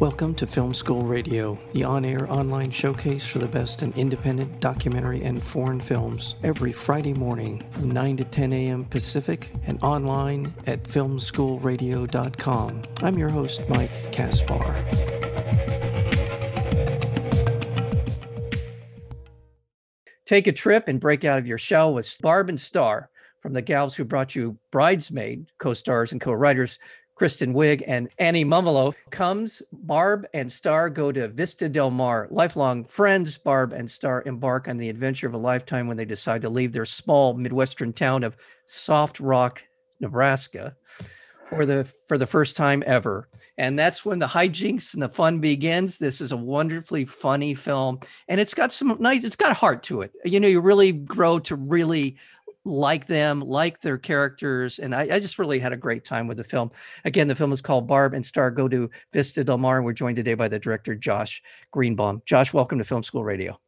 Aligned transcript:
Welcome 0.00 0.34
to 0.34 0.46
Film 0.46 0.74
School 0.74 1.00
Radio, 1.00 1.58
the 1.72 1.84
on 1.84 2.04
air 2.04 2.30
online 2.30 2.70
showcase 2.70 3.26
for 3.26 3.38
the 3.38 3.48
best 3.48 3.82
in 3.82 3.94
independent 3.94 4.60
documentary 4.60 5.22
and 5.22 5.42
foreign 5.42 5.80
films, 5.80 6.34
every 6.42 6.70
Friday 6.70 7.14
morning 7.14 7.64
from 7.70 7.92
9 7.92 8.18
to 8.18 8.24
10 8.24 8.52
a.m. 8.52 8.84
Pacific 8.84 9.50
and 9.64 9.82
online 9.82 10.52
at 10.66 10.82
filmschoolradio.com. 10.82 12.82
I'm 13.02 13.14
your 13.14 13.30
host, 13.30 13.62
Mike 13.70 14.12
Kaspar. 14.12 14.74
Take 20.26 20.46
a 20.46 20.52
trip 20.52 20.88
and 20.88 21.00
break 21.00 21.24
out 21.24 21.38
of 21.38 21.46
your 21.46 21.56
shell 21.56 21.94
with 21.94 22.18
Barb 22.20 22.50
and 22.50 22.60
Star 22.60 23.08
from 23.40 23.54
the 23.54 23.62
gals 23.62 23.96
who 23.96 24.04
brought 24.04 24.34
you 24.34 24.58
Bridesmaid, 24.70 25.46
co 25.56 25.72
stars 25.72 26.12
and 26.12 26.20
co 26.20 26.32
writers 26.32 26.78
Kristen 27.16 27.54
Wiig 27.54 27.82
and 27.86 28.08
Annie 28.18 28.44
Mumolo. 28.44 28.94
Comes 29.10 29.62
Barb 29.72 30.26
and 30.34 30.52
Star 30.52 30.88
go 30.90 31.10
to 31.10 31.28
Vista 31.28 31.68
Del 31.68 31.90
Mar. 31.90 32.28
Lifelong 32.30 32.84
friends, 32.84 33.38
Barb 33.38 33.72
and 33.72 33.90
Star 33.90 34.22
embark 34.26 34.68
on 34.68 34.76
the 34.76 34.90
adventure 34.90 35.26
of 35.26 35.34
a 35.34 35.38
lifetime 35.38 35.88
when 35.88 35.96
they 35.96 36.04
decide 36.04 36.42
to 36.42 36.50
leave 36.50 36.72
their 36.72 36.84
small 36.84 37.34
Midwestern 37.34 37.92
town 37.92 38.22
of 38.22 38.36
Soft 38.66 39.18
Rock, 39.18 39.64
Nebraska 39.98 40.76
for 41.48 41.64
the 41.64 41.84
for 42.06 42.18
the 42.18 42.26
first 42.26 42.56
time 42.56 42.82
ever. 42.86 43.28
And 43.58 43.78
that's 43.78 44.04
when 44.04 44.18
the 44.18 44.26
hijinks 44.26 44.92
and 44.92 45.02
the 45.02 45.08
fun 45.08 45.38
begins. 45.38 45.96
This 45.98 46.20
is 46.20 46.32
a 46.32 46.36
wonderfully 46.36 47.06
funny 47.06 47.54
film 47.54 48.00
and 48.28 48.38
it's 48.40 48.54
got 48.54 48.72
some 48.72 48.96
nice 49.00 49.24
it's 49.24 49.36
got 49.36 49.56
heart 49.56 49.82
to 49.84 50.02
it. 50.02 50.12
You 50.24 50.40
know, 50.40 50.48
you 50.48 50.60
really 50.60 50.92
grow 50.92 51.38
to 51.40 51.56
really 51.56 52.16
like 52.66 53.06
them, 53.06 53.40
like 53.40 53.80
their 53.80 53.96
characters. 53.96 54.78
And 54.78 54.94
I, 54.94 55.02
I, 55.02 55.20
just 55.20 55.38
really 55.38 55.60
had 55.60 55.72
a 55.72 55.76
great 55.76 56.04
time 56.04 56.26
with 56.26 56.36
the 56.36 56.44
film. 56.44 56.72
Again, 57.04 57.28
the 57.28 57.34
film 57.34 57.52
is 57.52 57.60
called 57.60 57.86
Barb 57.86 58.12
and 58.12 58.26
Star 58.26 58.50
Go 58.50 58.68
to 58.68 58.90
Vista 59.12 59.44
Del 59.44 59.56
Mar. 59.56 59.76
And 59.76 59.84
we're 59.86 59.92
joined 59.92 60.16
today 60.16 60.34
by 60.34 60.48
the 60.48 60.58
director, 60.58 60.94
Josh 60.94 61.42
Greenbaum. 61.70 62.22
Josh, 62.26 62.52
welcome 62.52 62.78
to 62.78 62.84
Film 62.84 63.02
School 63.02 63.24
Radio. 63.24 63.58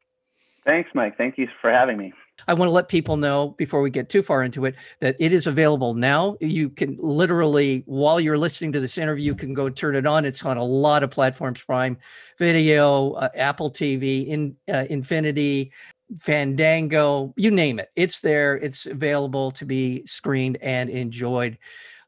Thanks, 0.66 0.90
Mike. 0.94 1.16
Thank 1.16 1.38
you 1.38 1.48
for 1.62 1.70
having 1.70 1.96
me. 1.96 2.12
I 2.46 2.54
want 2.54 2.68
to 2.68 2.72
let 2.72 2.88
people 2.88 3.16
know 3.16 3.54
before 3.56 3.80
we 3.80 3.90
get 3.90 4.08
too 4.08 4.22
far 4.22 4.42
into 4.42 4.64
it 4.64 4.76
that 5.00 5.16
it 5.18 5.32
is 5.32 5.46
available 5.46 5.94
now. 5.94 6.36
You 6.40 6.68
can 6.70 6.96
literally, 7.00 7.82
while 7.86 8.20
you're 8.20 8.38
listening 8.38 8.72
to 8.72 8.80
this 8.80 8.98
interview, 8.98 9.24
you 9.24 9.34
can 9.34 9.54
go 9.54 9.68
turn 9.68 9.96
it 9.96 10.06
on. 10.06 10.24
It's 10.24 10.44
on 10.44 10.56
a 10.56 10.64
lot 10.64 11.02
of 11.02 11.10
platforms: 11.10 11.64
Prime 11.64 11.98
Video, 12.38 13.12
uh, 13.12 13.28
Apple 13.34 13.70
TV, 13.70 14.26
in 14.28 14.56
uh, 14.72 14.84
Infinity, 14.90 15.72
Fandango, 16.18 17.34
you 17.36 17.50
name 17.50 17.78
it. 17.78 17.90
It's 17.96 18.20
there. 18.20 18.56
It's 18.56 18.86
available 18.86 19.50
to 19.52 19.66
be 19.66 20.04
screened 20.06 20.58
and 20.62 20.88
enjoyed. 20.88 21.58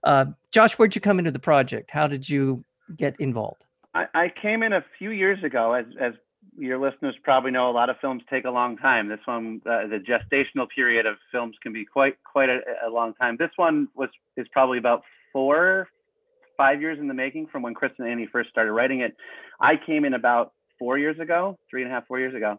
Uh, 0.03 0.27
Josh, 0.53 0.75
where'd 0.75 0.95
you 0.95 1.01
come 1.01 1.19
into 1.19 1.31
the 1.31 1.39
project? 1.39 1.91
How 1.91 2.07
did 2.07 2.29
you 2.29 2.65
get 2.97 3.17
involved? 3.21 3.65
I, 3.95 4.07
I 4.15 4.33
came 4.41 4.63
in 4.63 4.73
a 4.73 4.85
few 4.99 5.11
years 5.11 5.43
ago. 5.45 5.75
As, 5.75 5.85
as 6.01 6.15
your 6.57 6.79
listeners 6.79 7.15
probably 7.23 7.51
know, 7.51 7.71
a 7.71 7.73
lot 7.73 7.91
of 7.91 7.97
films 8.01 8.23
take 8.31 8.45
a 8.45 8.51
long 8.51 8.77
time. 8.79 9.09
This 9.09 9.21
one, 9.27 9.61
uh, 9.67 9.87
the 9.87 9.99
gestational 9.99 10.67
period 10.75 11.07
of 11.07 11.17
films 11.31 11.57
can 11.63 11.73
be 11.73 11.85
quite 11.85 12.17
quite 12.25 12.49
a, 12.49 12.61
a 12.87 12.91
long 12.91 13.15
time. 13.15 13.37
This 13.39 13.51
one 13.57 13.89
was 13.95 14.09
is 14.37 14.47
probably 14.53 14.79
about 14.79 15.03
four, 15.33 15.89
five 16.57 16.81
years 16.81 16.99
in 16.99 17.09
the 17.09 17.15
making 17.15 17.49
from 17.49 17.63
when 17.63 17.75
Chris 17.75 17.93
and 17.99 18.09
Annie 18.09 18.29
first 18.33 18.51
started 18.51 18.73
writing 18.73 19.01
it. 19.01 19.15
I 19.61 19.75
came 19.85 20.05
in 20.05 20.15
about 20.15 20.53
four 20.79 20.97
years 20.97 21.19
ago, 21.19 21.59
three 21.69 21.83
and 21.83 21.91
a 21.91 21.95
half, 21.95 22.07
four 22.07 22.19
years 22.19 22.35
ago 22.35 22.59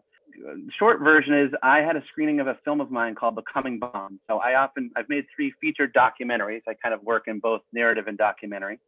short 0.78 1.00
version 1.00 1.34
is 1.34 1.50
I 1.62 1.78
had 1.78 1.96
a 1.96 2.02
screening 2.10 2.40
of 2.40 2.46
a 2.46 2.58
film 2.64 2.80
of 2.80 2.90
mine 2.90 3.14
called 3.14 3.34
Becoming 3.34 3.78
Bond. 3.78 4.18
So 4.28 4.38
I 4.38 4.54
often 4.54 4.90
I've 4.96 5.08
made 5.08 5.24
three 5.34 5.52
feature 5.60 5.86
documentaries. 5.86 6.62
I 6.68 6.74
kind 6.74 6.94
of 6.94 7.02
work 7.02 7.24
in 7.26 7.38
both 7.38 7.62
narrative 7.72 8.06
and 8.06 8.18
documentary, 8.18 8.78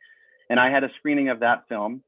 and 0.50 0.58
I 0.58 0.70
had 0.70 0.84
a 0.84 0.88
screening 0.98 1.28
of 1.28 1.40
that 1.40 1.64
film. 1.68 2.02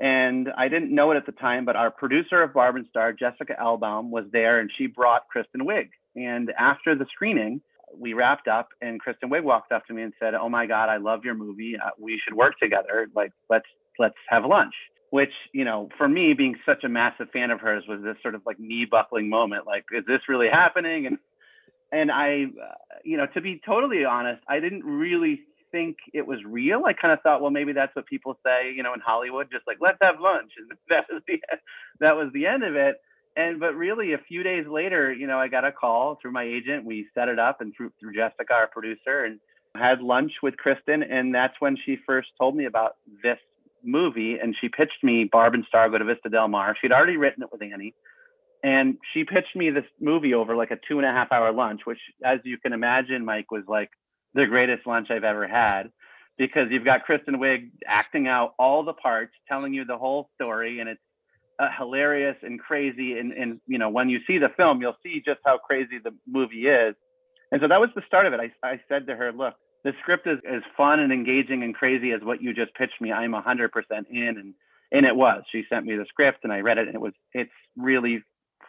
And 0.00 0.48
I 0.58 0.66
didn't 0.66 0.92
know 0.92 1.12
it 1.12 1.16
at 1.16 1.26
the 1.26 1.32
time, 1.32 1.64
but 1.64 1.76
our 1.76 1.90
producer 1.90 2.42
of 2.42 2.52
Barb 2.52 2.74
and 2.74 2.86
Star, 2.90 3.12
Jessica 3.12 3.54
Elbaum, 3.60 4.10
was 4.10 4.24
there, 4.32 4.58
and 4.58 4.68
she 4.76 4.88
brought 4.88 5.28
Kristen 5.28 5.64
Wiig. 5.64 5.90
And 6.16 6.50
after 6.58 6.96
the 6.96 7.06
screening, 7.12 7.60
we 7.96 8.12
wrapped 8.12 8.48
up, 8.48 8.70
and 8.80 8.98
Kristen 8.98 9.30
Wiig 9.30 9.44
walked 9.44 9.70
up 9.70 9.86
to 9.86 9.94
me 9.94 10.02
and 10.02 10.12
said, 10.18 10.34
"Oh 10.34 10.48
my 10.48 10.66
God, 10.66 10.88
I 10.88 10.96
love 10.96 11.24
your 11.24 11.34
movie. 11.34 11.76
Uh, 11.76 11.90
we 11.98 12.20
should 12.24 12.34
work 12.34 12.58
together. 12.58 13.08
Like 13.14 13.32
let's 13.48 13.66
let's 13.98 14.16
have 14.28 14.44
lunch." 14.44 14.74
Which 15.12 15.32
you 15.52 15.62
know 15.62 15.90
for 15.98 16.08
me 16.08 16.32
being 16.32 16.56
such 16.64 16.84
a 16.84 16.88
massive 16.88 17.28
fan 17.34 17.50
of 17.50 17.60
hers 17.60 17.84
was 17.86 18.00
this 18.02 18.16
sort 18.22 18.34
of 18.34 18.40
like 18.46 18.58
knee 18.58 18.86
buckling 18.90 19.28
moment 19.28 19.66
like 19.66 19.84
is 19.92 20.04
this 20.06 20.20
really 20.26 20.48
happening? 20.48 21.06
And 21.06 21.18
and 21.92 22.10
i 22.10 22.44
uh, 22.44 22.74
you 23.04 23.18
know 23.18 23.26
to 23.34 23.42
be 23.42 23.60
totally 23.66 24.06
honest 24.06 24.42
i 24.48 24.58
didn't 24.58 24.82
really 24.82 25.42
think 25.70 25.96
it 26.12 26.26
was 26.26 26.38
real. 26.44 26.84
I 26.86 26.92
kind 26.92 27.12
of 27.12 27.20
thought 27.22 27.42
well 27.42 27.50
maybe 27.50 27.72
that's 27.72 27.94
what 27.94 28.06
people 28.06 28.38
say 28.44 28.72
you 28.74 28.82
know 28.82 28.94
in 28.94 29.00
hollywood 29.00 29.48
just 29.52 29.66
like 29.66 29.78
let's 29.80 29.98
have 30.00 30.16
lunch. 30.18 30.52
And 30.58 30.78
that 30.88 31.04
was 31.10 31.22
the 31.26 31.40
that 32.00 32.16
was 32.16 32.30
the 32.32 32.46
end 32.46 32.64
of 32.64 32.74
it. 32.74 32.96
And 33.36 33.60
but 33.60 33.74
really 33.74 34.14
a 34.14 34.18
few 34.18 34.42
days 34.42 34.66
later 34.66 35.12
you 35.12 35.26
know 35.26 35.38
i 35.38 35.48
got 35.48 35.66
a 35.66 35.72
call 35.72 36.18
through 36.22 36.32
my 36.32 36.44
agent. 36.44 36.86
We 36.86 37.06
set 37.14 37.28
it 37.28 37.38
up 37.38 37.60
and 37.60 37.74
through 37.76 37.92
through 38.00 38.14
jessica 38.14 38.52
our 38.54 38.66
producer 38.66 39.24
and 39.24 39.40
had 39.74 40.00
lunch 40.00 40.32
with 40.42 40.56
kristen 40.58 41.02
and 41.02 41.34
that's 41.34 41.54
when 41.58 41.78
she 41.84 41.96
first 42.06 42.28
told 42.38 42.54
me 42.54 42.66
about 42.66 42.96
this 43.22 43.38
movie 43.84 44.38
and 44.42 44.54
she 44.60 44.68
pitched 44.68 45.02
me 45.02 45.28
Barb 45.30 45.54
and 45.54 45.64
Star 45.66 45.88
Go 45.90 45.98
to 45.98 46.04
Vista 46.04 46.28
Del 46.28 46.48
Mar. 46.48 46.76
She'd 46.80 46.92
already 46.92 47.16
written 47.16 47.42
it 47.42 47.48
with 47.52 47.62
Annie. 47.62 47.94
And 48.64 48.96
she 49.12 49.24
pitched 49.24 49.56
me 49.56 49.70
this 49.70 49.84
movie 50.00 50.34
over 50.34 50.54
like 50.54 50.70
a 50.70 50.78
two 50.88 50.98
and 50.98 51.06
a 51.06 51.10
half 51.10 51.32
hour 51.32 51.52
lunch, 51.52 51.80
which, 51.84 51.98
as 52.24 52.38
you 52.44 52.58
can 52.58 52.72
imagine, 52.72 53.24
Mike, 53.24 53.50
was 53.50 53.64
like 53.66 53.90
the 54.34 54.46
greatest 54.46 54.86
lunch 54.86 55.10
I've 55.10 55.24
ever 55.24 55.48
had 55.48 55.90
because 56.38 56.68
you've 56.70 56.84
got 56.84 57.04
Kristen 57.04 57.36
Wiig 57.36 57.70
acting 57.86 58.28
out 58.28 58.54
all 58.58 58.84
the 58.84 58.92
parts, 58.92 59.32
telling 59.48 59.74
you 59.74 59.84
the 59.84 59.98
whole 59.98 60.30
story, 60.34 60.80
and 60.80 60.88
it's 60.88 61.00
uh, 61.58 61.68
hilarious 61.76 62.36
and 62.42 62.58
crazy. 62.58 63.18
And, 63.18 63.32
and, 63.32 63.60
you 63.66 63.78
know, 63.78 63.90
when 63.90 64.08
you 64.08 64.20
see 64.26 64.38
the 64.38 64.48
film, 64.56 64.80
you'll 64.80 64.96
see 65.02 65.22
just 65.24 65.40
how 65.44 65.58
crazy 65.58 65.98
the 66.02 66.12
movie 66.26 66.66
is. 66.66 66.94
And 67.50 67.60
so 67.60 67.68
that 67.68 67.80
was 67.80 67.90
the 67.94 68.02
start 68.06 68.26
of 68.26 68.32
it. 68.32 68.40
I, 68.40 68.66
I 68.66 68.80
said 68.88 69.06
to 69.08 69.16
her, 69.16 69.32
look, 69.32 69.54
the 69.84 69.92
script 70.00 70.26
is 70.26 70.38
as 70.48 70.62
fun 70.76 71.00
and 71.00 71.12
engaging 71.12 71.62
and 71.62 71.74
crazy 71.74 72.12
as 72.12 72.20
what 72.22 72.42
you 72.42 72.54
just 72.54 72.74
pitched 72.74 73.00
me. 73.00 73.12
I'm 73.12 73.32
100% 73.32 73.68
in, 74.10 74.36
and 74.38 74.54
and 74.92 75.06
it 75.06 75.16
was. 75.16 75.42
She 75.50 75.64
sent 75.70 75.86
me 75.86 75.96
the 75.96 76.04
script, 76.08 76.40
and 76.44 76.52
I 76.52 76.60
read 76.60 76.78
it, 76.78 76.86
and 76.86 76.94
it 76.94 77.00
was 77.00 77.14
it's 77.32 77.50
really 77.76 78.22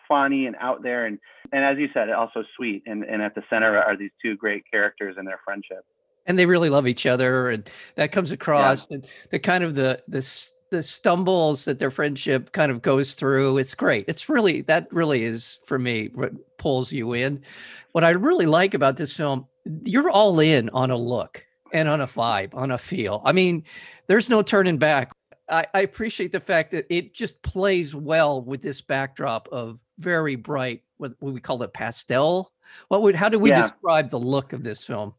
funny 0.07 0.45
and 0.47 0.55
out 0.59 0.83
there, 0.83 1.05
and 1.05 1.19
and 1.51 1.63
as 1.63 1.77
you 1.77 1.89
said, 1.93 2.09
also 2.09 2.43
sweet. 2.55 2.83
And 2.85 3.03
and 3.03 3.21
at 3.21 3.35
the 3.35 3.43
center 3.49 3.77
are 3.77 3.95
these 3.95 4.11
two 4.21 4.35
great 4.35 4.63
characters 4.69 5.15
and 5.17 5.27
their 5.27 5.39
friendship. 5.45 5.85
And 6.25 6.39
they 6.39 6.45
really 6.45 6.69
love 6.69 6.87
each 6.87 7.05
other, 7.05 7.49
and 7.49 7.69
that 7.95 8.11
comes 8.11 8.31
across. 8.31 8.87
Yeah. 8.89 8.95
And 8.95 9.07
the 9.31 9.39
kind 9.39 9.63
of 9.63 9.75
the 9.75 10.01
the 10.07 10.49
the 10.71 10.81
stumbles 10.81 11.65
that 11.65 11.77
their 11.77 11.91
friendship 11.91 12.51
kind 12.51 12.71
of 12.71 12.81
goes 12.81 13.13
through. 13.13 13.59
It's 13.59 13.75
great. 13.75 14.05
It's 14.07 14.27
really 14.27 14.61
that 14.61 14.91
really 14.91 15.23
is 15.23 15.59
for 15.65 15.77
me 15.77 16.09
what 16.13 16.31
pulls 16.57 16.91
you 16.91 17.13
in. 17.13 17.43
What 17.91 18.03
I 18.03 18.09
really 18.11 18.47
like 18.47 18.73
about 18.73 18.97
this 18.97 19.15
film 19.15 19.47
you're 19.65 20.09
all 20.09 20.39
in 20.39 20.69
on 20.69 20.91
a 20.91 20.97
look 20.97 21.45
and 21.71 21.89
on 21.89 22.01
a 22.01 22.07
vibe, 22.07 22.53
on 22.53 22.71
a 22.71 22.77
feel. 22.77 23.21
I 23.25 23.31
mean, 23.31 23.63
there's 24.07 24.29
no 24.29 24.41
turning 24.41 24.77
back. 24.77 25.11
I, 25.49 25.65
I, 25.73 25.81
appreciate 25.81 26.31
the 26.31 26.39
fact 26.39 26.71
that 26.71 26.85
it 26.89 27.13
just 27.13 27.41
plays 27.41 27.93
well 27.93 28.41
with 28.41 28.61
this 28.61 28.81
backdrop 28.81 29.49
of 29.51 29.79
very 29.97 30.35
bright, 30.35 30.83
what, 30.97 31.13
what 31.19 31.33
we 31.33 31.41
call 31.41 31.61
it 31.63 31.73
pastel. 31.73 32.51
What 32.87 33.01
would 33.01 33.15
how 33.15 33.27
do 33.27 33.37
we 33.37 33.49
yeah. 33.49 33.63
describe 33.63 34.09
the 34.09 34.19
look 34.19 34.53
of 34.53 34.63
this 34.63 34.85
film? 34.85 35.13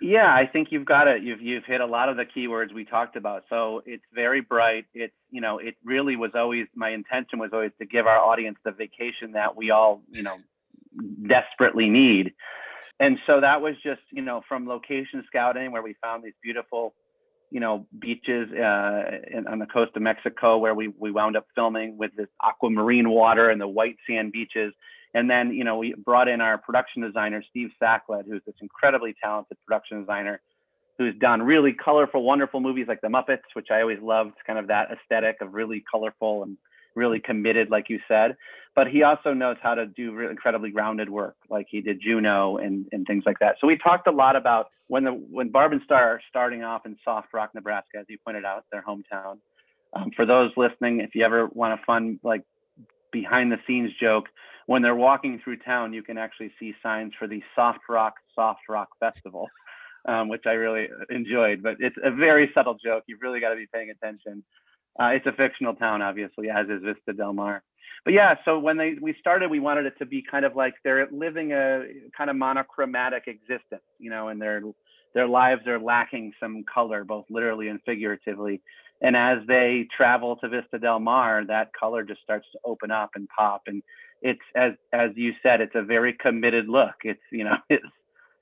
Yeah, 0.00 0.34
I 0.34 0.46
think 0.50 0.68
you've 0.70 0.86
got 0.86 1.08
it. 1.08 1.22
You've 1.22 1.42
you've 1.42 1.64
hit 1.64 1.82
a 1.82 1.86
lot 1.86 2.08
of 2.08 2.16
the 2.16 2.24
keywords 2.24 2.72
we 2.72 2.86
talked 2.86 3.16
about. 3.16 3.44
So 3.50 3.82
it's 3.84 4.02
very 4.14 4.40
bright. 4.40 4.86
It's 4.94 5.12
you 5.30 5.42
know, 5.42 5.58
it 5.58 5.76
really 5.84 6.16
was 6.16 6.30
always 6.34 6.66
my 6.74 6.90
intention 6.90 7.38
was 7.38 7.50
always 7.52 7.72
to 7.78 7.86
give 7.86 8.06
our 8.06 8.18
audience 8.18 8.56
the 8.64 8.72
vacation 8.72 9.32
that 9.32 9.56
we 9.56 9.70
all, 9.70 10.02
you 10.10 10.22
know, 10.22 10.36
desperately 11.28 11.90
need 11.90 12.32
and 12.98 13.18
so 13.26 13.40
that 13.40 13.60
was 13.60 13.74
just 13.82 14.00
you 14.10 14.22
know 14.22 14.42
from 14.48 14.66
location 14.66 15.24
scouting 15.26 15.72
where 15.72 15.82
we 15.82 15.94
found 16.02 16.24
these 16.24 16.34
beautiful 16.42 16.94
you 17.50 17.60
know 17.60 17.86
beaches 17.98 18.48
uh, 18.52 19.02
in, 19.30 19.46
on 19.46 19.58
the 19.58 19.66
coast 19.66 19.92
of 19.96 20.02
mexico 20.02 20.58
where 20.58 20.74
we, 20.74 20.88
we 20.98 21.10
wound 21.10 21.36
up 21.36 21.46
filming 21.54 21.96
with 21.96 22.10
this 22.16 22.28
aquamarine 22.42 23.08
water 23.08 23.50
and 23.50 23.60
the 23.60 23.68
white 23.68 23.96
sand 24.08 24.32
beaches. 24.32 24.72
And 25.14 25.30
then 25.30 25.52
you 25.52 25.64
know 25.64 25.78
we 25.78 25.94
brought 25.94 26.28
in 26.28 26.40
our 26.40 26.58
production 26.58 27.02
designer 27.02 27.42
steve 27.48 27.70
Saklad 27.82 28.26
who's 28.28 28.42
this 28.44 28.56
incredibly 28.60 29.14
talented 29.22 29.56
production 29.66 30.00
designer 30.00 30.40
who's 30.98 31.14
done 31.18 31.40
really 31.42 31.72
colorful 31.72 32.22
wonderful 32.22 32.60
movies 32.60 32.86
like 32.88 33.00
the 33.00 33.08
muppets 33.08 33.48
which 33.54 33.68
i 33.70 33.80
always 33.80 34.00
loved 34.02 34.34
kind 34.46 34.58
of 34.58 34.66
that 34.66 34.88
aesthetic 34.90 35.36
of 35.40 35.54
really 35.54 35.82
colorful 35.90 36.42
and 36.42 36.58
really 36.96 37.20
committed, 37.20 37.70
like 37.70 37.88
you 37.88 38.00
said. 38.08 38.36
But 38.74 38.88
he 38.88 39.02
also 39.02 39.32
knows 39.32 39.56
how 39.62 39.74
to 39.74 39.86
do 39.86 40.12
really 40.12 40.30
incredibly 40.30 40.70
grounded 40.70 41.08
work, 41.08 41.36
like 41.48 41.66
he 41.70 41.80
did 41.80 42.00
Juno 42.00 42.58
and, 42.58 42.86
and 42.92 43.06
things 43.06 43.24
like 43.24 43.38
that. 43.38 43.56
So 43.60 43.66
we 43.66 43.78
talked 43.78 44.06
a 44.06 44.10
lot 44.10 44.36
about 44.36 44.70
when 44.88 45.04
the 45.04 45.12
when 45.12 45.50
Barb 45.50 45.72
and 45.72 45.80
Star 45.84 46.02
are 46.02 46.20
starting 46.28 46.62
off 46.62 46.84
in 46.84 46.96
Soft 47.04 47.32
Rock, 47.32 47.50
Nebraska, 47.54 47.98
as 47.98 48.06
you 48.08 48.18
pointed 48.24 48.44
out, 48.44 48.64
their 48.70 48.82
hometown. 48.86 49.38
Um, 49.94 50.10
for 50.14 50.26
those 50.26 50.50
listening, 50.56 51.00
if 51.00 51.14
you 51.14 51.24
ever 51.24 51.46
want 51.46 51.80
a 51.80 51.82
fun 51.84 52.20
like 52.22 52.42
behind 53.12 53.50
the 53.50 53.58
scenes 53.66 53.92
joke, 54.00 54.26
when 54.66 54.82
they're 54.82 54.94
walking 54.94 55.40
through 55.42 55.58
town, 55.58 55.92
you 55.92 56.02
can 56.02 56.18
actually 56.18 56.52
see 56.60 56.74
signs 56.82 57.12
for 57.18 57.26
the 57.26 57.42
Soft 57.54 57.80
Rock 57.88 58.14
Soft 58.34 58.60
Rock 58.68 58.88
Festival. 59.00 59.48
Um, 60.08 60.28
which 60.28 60.44
I 60.46 60.52
really 60.52 60.86
enjoyed, 61.10 61.64
but 61.64 61.78
it's 61.80 61.96
a 62.00 62.12
very 62.12 62.48
subtle 62.54 62.74
joke. 62.74 63.02
You've 63.08 63.22
really 63.22 63.40
got 63.40 63.50
to 63.50 63.56
be 63.56 63.66
paying 63.74 63.90
attention. 63.90 64.44
Uh, 64.98 65.08
it's 65.08 65.26
a 65.26 65.32
fictional 65.32 65.74
town, 65.74 66.02
obviously, 66.02 66.48
as 66.48 66.66
is 66.68 66.82
Vista 66.82 67.12
Del 67.12 67.32
Mar. 67.32 67.62
But 68.04 68.14
yeah, 68.14 68.36
so 68.44 68.58
when 68.58 68.76
they 68.76 68.94
we 69.00 69.14
started, 69.18 69.50
we 69.50 69.58
wanted 69.58 69.86
it 69.86 69.94
to 69.98 70.06
be 70.06 70.22
kind 70.22 70.44
of 70.44 70.54
like 70.54 70.74
they're 70.84 71.08
living 71.10 71.52
a 71.52 71.84
kind 72.16 72.30
of 72.30 72.36
monochromatic 72.36 73.24
existence, 73.26 73.82
you 73.98 74.10
know, 74.10 74.28
and 74.28 74.40
their 74.40 74.62
their 75.12 75.26
lives 75.26 75.66
are 75.66 75.80
lacking 75.80 76.32
some 76.38 76.64
color, 76.72 77.02
both 77.02 77.24
literally 77.30 77.68
and 77.68 77.80
figuratively. 77.84 78.62
And 79.00 79.16
as 79.16 79.38
they 79.46 79.88
travel 79.94 80.36
to 80.36 80.48
Vista 80.48 80.78
Del 80.78 81.00
Mar, 81.00 81.44
that 81.46 81.72
color 81.78 82.02
just 82.02 82.22
starts 82.22 82.46
to 82.52 82.58
open 82.64 82.90
up 82.90 83.10
and 83.14 83.28
pop. 83.28 83.62
And 83.66 83.82
it's 84.22 84.40
as 84.54 84.72
as 84.92 85.10
you 85.16 85.32
said, 85.42 85.60
it's 85.60 85.74
a 85.74 85.82
very 85.82 86.12
committed 86.12 86.68
look. 86.68 86.94
It's 87.02 87.20
you 87.32 87.44
know 87.44 87.56
it's 87.68 87.84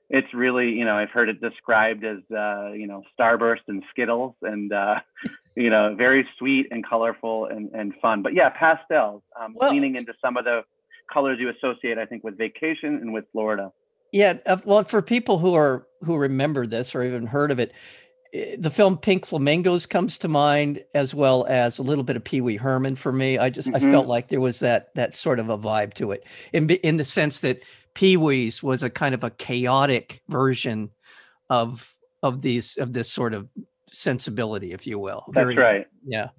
it's 0.09 0.33
really 0.33 0.69
you 0.69 0.85
know 0.85 0.95
I've 0.95 1.09
heard 1.09 1.29
it 1.29 1.41
described 1.41 2.03
as 2.03 2.19
uh, 2.31 2.71
you 2.73 2.87
know 2.87 3.03
Starburst 3.19 3.67
and 3.67 3.83
Skittles 3.91 4.35
and 4.41 4.71
uh, 4.71 4.99
you 5.55 5.69
know 5.69 5.95
very 5.95 6.27
sweet 6.37 6.67
and 6.71 6.85
colorful 6.85 7.45
and 7.45 7.69
and 7.73 7.93
fun. 8.01 8.21
But 8.21 8.33
yeah, 8.33 8.49
pastels, 8.49 9.21
um, 9.39 9.55
well, 9.55 9.71
leaning 9.71 9.95
into 9.95 10.13
some 10.23 10.37
of 10.37 10.45
the 10.45 10.61
colors 11.11 11.37
you 11.39 11.49
associate, 11.49 11.97
I 11.97 12.05
think, 12.05 12.23
with 12.23 12.37
vacation 12.37 12.95
and 12.95 13.13
with 13.13 13.25
Florida. 13.31 13.71
Yeah, 14.11 14.37
well, 14.65 14.83
for 14.83 15.01
people 15.01 15.39
who 15.39 15.55
are 15.55 15.87
who 16.01 16.15
remember 16.15 16.65
this 16.65 16.95
or 16.95 17.03
even 17.03 17.27
heard 17.27 17.51
of 17.51 17.59
it, 17.59 17.73
Eh, 18.35 18.55
the 18.59 18.69
film 18.69 18.97
Pink 18.97 19.25
Flamingos 19.25 19.85
comes 19.85 20.17
to 20.19 20.27
mind, 20.27 20.83
as 20.93 21.15
well 21.15 21.45
as 21.47 21.79
a 21.79 21.83
little 21.83 22.03
bit 22.03 22.15
of 22.15 22.23
Pee 22.23 22.41
Wee 22.41 22.57
Herman 22.57 22.95
for 22.95 23.11
me. 23.11 23.37
I 23.37 23.49
just 23.49 23.69
mm-hmm. 23.69 23.85
I 23.85 23.91
felt 23.91 24.07
like 24.07 24.27
there 24.27 24.41
was 24.41 24.59
that 24.59 24.93
that 24.95 25.15
sort 25.15 25.39
of 25.39 25.49
a 25.49 25.57
vibe 25.57 25.93
to 25.95 26.11
it, 26.11 26.25
in 26.53 26.69
in 26.69 26.97
the 26.97 27.03
sense 27.03 27.39
that 27.39 27.63
Pee 27.93 28.17
Wee's 28.17 28.61
was 28.61 28.83
a 28.83 28.89
kind 28.89 29.15
of 29.15 29.23
a 29.23 29.29
chaotic 29.29 30.21
version 30.27 30.91
of 31.49 31.93
of 32.21 32.41
these 32.41 32.77
of 32.77 32.93
this 32.93 33.11
sort 33.11 33.33
of 33.33 33.47
sensibility, 33.95 34.73
if 34.73 34.85
you 34.85 34.99
will. 34.99 35.25
That's 35.27 35.45
Very, 35.45 35.55
right. 35.55 35.87
Yeah. 36.05 36.29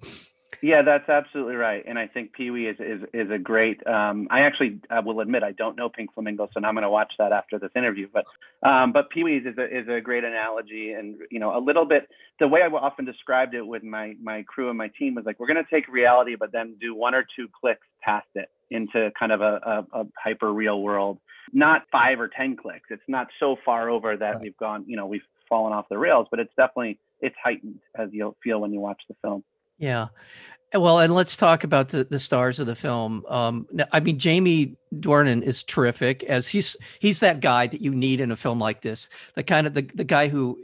Yeah, 0.61 0.81
that's 0.81 1.07
absolutely 1.07 1.55
right. 1.55 1.83
And 1.85 1.99
I 1.99 2.07
think 2.07 2.33
Pee 2.33 2.49
Wee 2.49 2.67
is, 2.67 2.77
is, 2.79 3.01
is 3.13 3.29
a 3.29 3.37
great, 3.37 3.85
um, 3.85 4.27
I 4.31 4.41
actually 4.41 4.79
I 4.89 5.01
will 5.01 5.19
admit 5.19 5.43
I 5.43 5.51
don't 5.51 5.75
know 5.75 5.89
Pink 5.89 6.13
Flamingo, 6.13 6.47
so 6.51 6.59
now 6.59 6.69
I'm 6.69 6.73
going 6.73 6.83
to 6.83 6.89
watch 6.89 7.13
that 7.19 7.31
after 7.31 7.59
this 7.59 7.69
interview. 7.75 8.07
But 8.11 8.25
um, 8.67 8.91
but 8.91 9.09
Pee 9.09 9.23
Wee's 9.23 9.45
is 9.45 9.57
a, 9.57 9.65
is 9.65 9.87
a 9.87 10.01
great 10.01 10.23
analogy. 10.23 10.93
And, 10.93 11.17
you 11.29 11.39
know, 11.39 11.55
a 11.55 11.61
little 11.61 11.85
bit, 11.85 12.07
the 12.39 12.47
way 12.47 12.61
I 12.61 12.67
often 12.67 13.05
described 13.05 13.53
it 13.53 13.61
with 13.65 13.83
my, 13.83 14.15
my 14.21 14.43
crew 14.47 14.69
and 14.69 14.77
my 14.77 14.89
team 14.97 15.15
was 15.15 15.25
like, 15.25 15.39
we're 15.39 15.47
going 15.47 15.63
to 15.63 15.69
take 15.69 15.87
reality, 15.87 16.35
but 16.35 16.51
then 16.51 16.75
do 16.79 16.95
one 16.95 17.13
or 17.13 17.25
two 17.35 17.47
clicks 17.59 17.85
past 18.01 18.27
it 18.35 18.49
into 18.71 19.11
kind 19.19 19.31
of 19.31 19.41
a, 19.41 19.85
a, 19.93 20.01
a 20.01 20.05
hyper 20.21 20.51
real 20.51 20.81
world, 20.81 21.19
not 21.53 21.83
five 21.91 22.19
or 22.19 22.29
10 22.29 22.55
clicks. 22.55 22.87
It's 22.89 23.03
not 23.07 23.27
so 23.39 23.57
far 23.63 23.89
over 23.89 24.17
that 24.17 24.35
right. 24.35 24.41
we've 24.41 24.57
gone, 24.57 24.85
you 24.87 24.97
know, 24.97 25.05
we've 25.05 25.21
fallen 25.47 25.73
off 25.73 25.85
the 25.89 25.97
rails, 25.97 26.27
but 26.29 26.39
it's 26.39 26.51
definitely, 26.57 26.99
it's 27.21 27.35
heightened 27.43 27.79
as 27.95 28.09
you'll 28.11 28.37
feel 28.43 28.59
when 28.59 28.73
you 28.73 28.79
watch 28.79 29.01
the 29.07 29.15
film. 29.21 29.43
Yeah. 29.77 30.07
Well, 30.73 30.99
and 30.99 31.13
let's 31.15 31.37
talk 31.37 31.63
about 31.63 31.89
the, 31.89 32.03
the 32.03 32.19
stars 32.19 32.59
of 32.59 32.67
the 32.67 32.75
film. 32.75 33.25
Um, 33.29 33.67
I 33.93 34.01
mean, 34.01 34.19
Jamie 34.19 34.75
Dornan 34.93 35.41
is 35.41 35.63
terrific 35.63 36.23
as 36.25 36.47
he's 36.49 36.75
he's 36.99 37.21
that 37.21 37.39
guy 37.39 37.67
that 37.67 37.81
you 37.81 37.91
need 37.91 38.19
in 38.19 38.31
a 38.31 38.35
film 38.35 38.59
like 38.59 38.81
this. 38.81 39.07
The 39.35 39.43
kind 39.43 39.65
of 39.65 39.73
the, 39.73 39.83
the 39.83 40.03
guy 40.03 40.27
who 40.27 40.59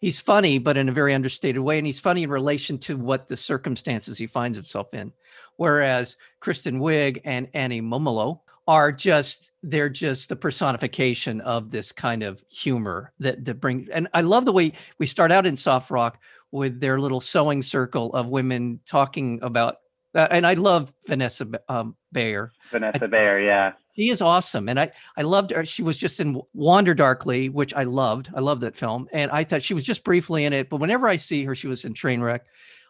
he's 0.00 0.20
funny, 0.20 0.58
but 0.58 0.76
in 0.76 0.88
a 0.88 0.92
very 0.92 1.14
understated 1.14 1.60
way, 1.60 1.78
and 1.78 1.86
he's 1.86 1.98
funny 1.98 2.22
in 2.22 2.30
relation 2.30 2.78
to 2.78 2.96
what 2.96 3.26
the 3.26 3.36
circumstances 3.36 4.18
he 4.18 4.28
finds 4.28 4.56
himself 4.56 4.94
in. 4.94 5.12
Whereas 5.56 6.16
Kristen 6.38 6.78
Wiig 6.78 7.20
and 7.24 7.48
Annie 7.54 7.82
Mumolo 7.82 8.40
are 8.66 8.92
just 8.92 9.52
they're 9.62 9.88
just 9.88 10.28
the 10.28 10.36
personification 10.36 11.40
of 11.42 11.70
this 11.70 11.92
kind 11.92 12.22
of 12.22 12.42
humor 12.48 13.12
that 13.18 13.44
that 13.44 13.60
brings. 13.60 13.88
And 13.88 14.08
I 14.14 14.22
love 14.22 14.44
the 14.44 14.52
way 14.52 14.72
we 14.98 15.06
start 15.06 15.32
out 15.32 15.46
in 15.46 15.56
Soft 15.56 15.90
Rock 15.90 16.18
with 16.50 16.80
their 16.80 16.98
little 16.98 17.20
sewing 17.20 17.62
circle 17.62 18.12
of 18.14 18.28
women 18.28 18.80
talking 18.86 19.40
about 19.42 19.78
uh, 20.14 20.28
and 20.30 20.46
I 20.46 20.54
love 20.54 20.94
Vanessa 21.06 21.46
um, 21.68 21.96
Bayer. 22.12 22.52
Vanessa 22.70 23.04
I, 23.04 23.06
Bayer, 23.08 23.40
yeah. 23.40 23.72
She 23.96 24.10
is 24.10 24.22
awesome. 24.22 24.68
And 24.68 24.78
I, 24.78 24.92
I 25.16 25.22
loved 25.22 25.50
her. 25.50 25.64
She 25.64 25.82
was 25.82 25.96
just 25.96 26.20
in 26.20 26.40
Wander 26.52 26.94
Darkly, 26.94 27.48
which 27.48 27.74
I 27.74 27.82
loved. 27.82 28.30
I 28.34 28.40
love 28.40 28.60
that 28.60 28.76
film. 28.76 29.08
And 29.12 29.30
I 29.30 29.44
thought 29.44 29.62
she 29.62 29.74
was 29.74 29.84
just 29.84 30.04
briefly 30.04 30.44
in 30.44 30.52
it. 30.52 30.68
But 30.68 30.78
whenever 30.78 31.08
I 31.08 31.16
see 31.16 31.44
her, 31.44 31.54
she 31.54 31.66
was 31.66 31.84
in 31.84 31.94
Trainwreck. 31.94 32.40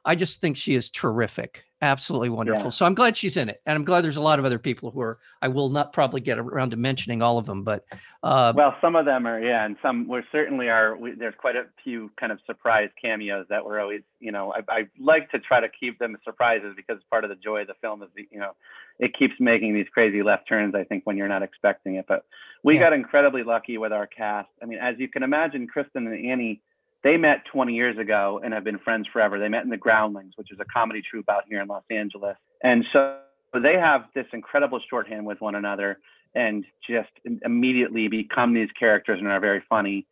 I 0.04 0.14
just 0.14 0.40
think 0.40 0.56
she 0.56 0.74
is 0.74 0.90
terrific 0.90 1.64
absolutely 1.84 2.30
wonderful. 2.30 2.64
Yeah. 2.64 2.70
So 2.70 2.86
I'm 2.86 2.94
glad 2.94 3.16
she's 3.16 3.36
in 3.36 3.48
it, 3.48 3.60
and 3.66 3.76
I'm 3.76 3.84
glad 3.84 4.02
there's 4.02 4.16
a 4.16 4.22
lot 4.22 4.38
of 4.38 4.44
other 4.44 4.58
people 4.58 4.90
who 4.90 5.00
are. 5.00 5.18
I 5.42 5.48
will 5.48 5.68
not 5.68 5.92
probably 5.92 6.20
get 6.20 6.38
around 6.38 6.70
to 6.70 6.76
mentioning 6.76 7.22
all 7.22 7.38
of 7.38 7.46
them, 7.46 7.62
but 7.62 7.84
uh, 8.22 8.52
well, 8.56 8.74
some 8.80 8.96
of 8.96 9.04
them 9.04 9.26
are, 9.26 9.40
yeah, 9.40 9.64
and 9.64 9.76
some 9.82 10.08
we 10.08 10.22
certainly 10.32 10.68
are. 10.68 10.96
We, 10.96 11.12
there's 11.12 11.34
quite 11.36 11.56
a 11.56 11.66
few 11.82 12.10
kind 12.18 12.32
of 12.32 12.38
surprise 12.46 12.88
cameos 13.00 13.46
that 13.50 13.64
we're 13.64 13.80
always, 13.80 14.02
you 14.18 14.32
know, 14.32 14.52
I, 14.52 14.62
I 14.68 14.88
like 14.98 15.30
to 15.30 15.38
try 15.38 15.60
to 15.60 15.68
keep 15.68 15.98
them 15.98 16.16
surprises 16.24 16.74
because 16.76 16.98
part 17.10 17.24
of 17.24 17.30
the 17.30 17.36
joy 17.36 17.62
of 17.62 17.66
the 17.68 17.74
film 17.80 18.02
is, 18.02 18.08
the, 18.16 18.26
you 18.30 18.40
know, 18.40 18.52
it 18.98 19.16
keeps 19.16 19.34
making 19.38 19.74
these 19.74 19.86
crazy 19.92 20.22
left 20.22 20.48
turns. 20.48 20.74
I 20.74 20.84
think 20.84 21.04
when 21.04 21.16
you're 21.16 21.28
not 21.28 21.42
expecting 21.42 21.96
it, 21.96 22.06
but 22.08 22.24
we 22.62 22.74
yeah. 22.74 22.80
got 22.80 22.92
incredibly 22.92 23.42
lucky 23.42 23.78
with 23.78 23.92
our 23.92 24.06
cast. 24.06 24.48
I 24.62 24.66
mean, 24.66 24.78
as 24.78 24.96
you 24.98 25.08
can 25.08 25.22
imagine, 25.22 25.66
Kristen 25.66 26.06
and 26.06 26.26
Annie 26.26 26.62
they 27.04 27.18
met 27.18 27.44
20 27.52 27.74
years 27.74 27.98
ago 27.98 28.40
and 28.42 28.54
have 28.54 28.64
been 28.64 28.78
friends 28.78 29.06
forever. 29.12 29.38
They 29.38 29.48
met 29.48 29.62
in 29.62 29.70
the 29.70 29.76
Groundlings, 29.76 30.32
which 30.36 30.50
is 30.50 30.58
a 30.58 30.64
comedy 30.64 31.02
troupe 31.08 31.28
out 31.28 31.44
here 31.46 31.60
in 31.60 31.68
Los 31.68 31.84
Angeles. 31.90 32.36
And 32.62 32.84
so 32.92 33.18
they 33.52 33.74
have 33.74 34.06
this 34.14 34.26
incredible 34.32 34.80
shorthand 34.88 35.26
with 35.26 35.40
one 35.40 35.54
another 35.54 35.98
and 36.34 36.64
just 36.88 37.10
immediately 37.44 38.08
become 38.08 38.54
these 38.54 38.70
characters 38.76 39.18
and 39.20 39.28
are 39.28 39.38
very 39.38 39.62
funny. 39.68 40.06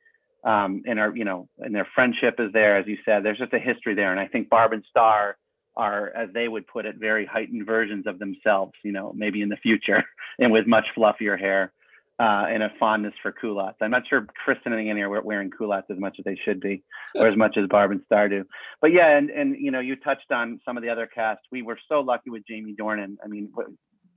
Um, 0.44 0.82
and 0.86 1.00
are, 1.00 1.16
you 1.16 1.24
know, 1.24 1.48
and 1.58 1.74
their 1.74 1.88
friendship 1.94 2.36
is 2.38 2.52
there, 2.52 2.76
as 2.76 2.86
you 2.86 2.98
said, 3.04 3.24
there's 3.24 3.38
just 3.38 3.54
a 3.54 3.58
history 3.58 3.94
there. 3.94 4.10
And 4.10 4.20
I 4.20 4.26
think 4.26 4.50
Barb 4.50 4.72
and 4.72 4.84
Star 4.90 5.36
are, 5.76 6.12
as 6.14 6.28
they 6.34 6.46
would 6.46 6.66
put 6.66 6.84
it, 6.84 6.96
very 6.96 7.24
heightened 7.24 7.64
versions 7.64 8.06
of 8.06 8.18
themselves, 8.18 8.72
you 8.82 8.92
know, 8.92 9.12
maybe 9.16 9.40
in 9.40 9.48
the 9.48 9.56
future 9.56 10.04
and 10.38 10.52
with 10.52 10.66
much 10.66 10.86
fluffier 10.96 11.38
hair 11.38 11.72
uh, 12.18 12.46
and 12.48 12.62
a 12.62 12.70
fondness 12.78 13.14
for 13.22 13.32
culottes. 13.32 13.78
I'm 13.80 13.90
not 13.90 14.06
sure 14.08 14.26
Kristen 14.44 14.72
and 14.72 14.88
Annie 14.88 15.02
are 15.02 15.22
wearing 15.22 15.50
culottes 15.50 15.88
as 15.90 15.98
much 15.98 16.16
as 16.18 16.24
they 16.24 16.38
should 16.44 16.60
be, 16.60 16.82
or 17.14 17.26
as 17.26 17.36
much 17.36 17.56
as 17.56 17.66
Barb 17.68 17.90
and 17.90 18.02
Star 18.06 18.28
do. 18.28 18.44
But 18.80 18.92
yeah, 18.92 19.16
and 19.16 19.30
and 19.30 19.56
you 19.58 19.70
know, 19.70 19.80
you 19.80 19.96
touched 19.96 20.30
on 20.30 20.60
some 20.64 20.76
of 20.76 20.82
the 20.82 20.90
other 20.90 21.06
cast. 21.06 21.40
We 21.50 21.62
were 21.62 21.78
so 21.88 22.00
lucky 22.00 22.30
with 22.30 22.46
Jamie 22.46 22.74
Dornan. 22.78 23.16
I 23.24 23.28
mean, 23.28 23.50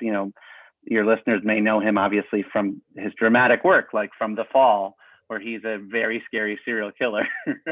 you 0.01 0.11
know, 0.11 0.31
your 0.83 1.05
listeners 1.05 1.41
may 1.43 1.61
know 1.61 1.79
him 1.79 1.97
obviously 1.97 2.43
from 2.51 2.81
his 2.95 3.13
dramatic 3.17 3.63
work, 3.63 3.89
like 3.93 4.11
from 4.17 4.35
The 4.35 4.45
Fall, 4.51 4.95
where 5.27 5.39
he's 5.39 5.61
a 5.63 5.77
very 5.79 6.21
scary 6.27 6.59
serial 6.65 6.91
killer, 6.91 7.27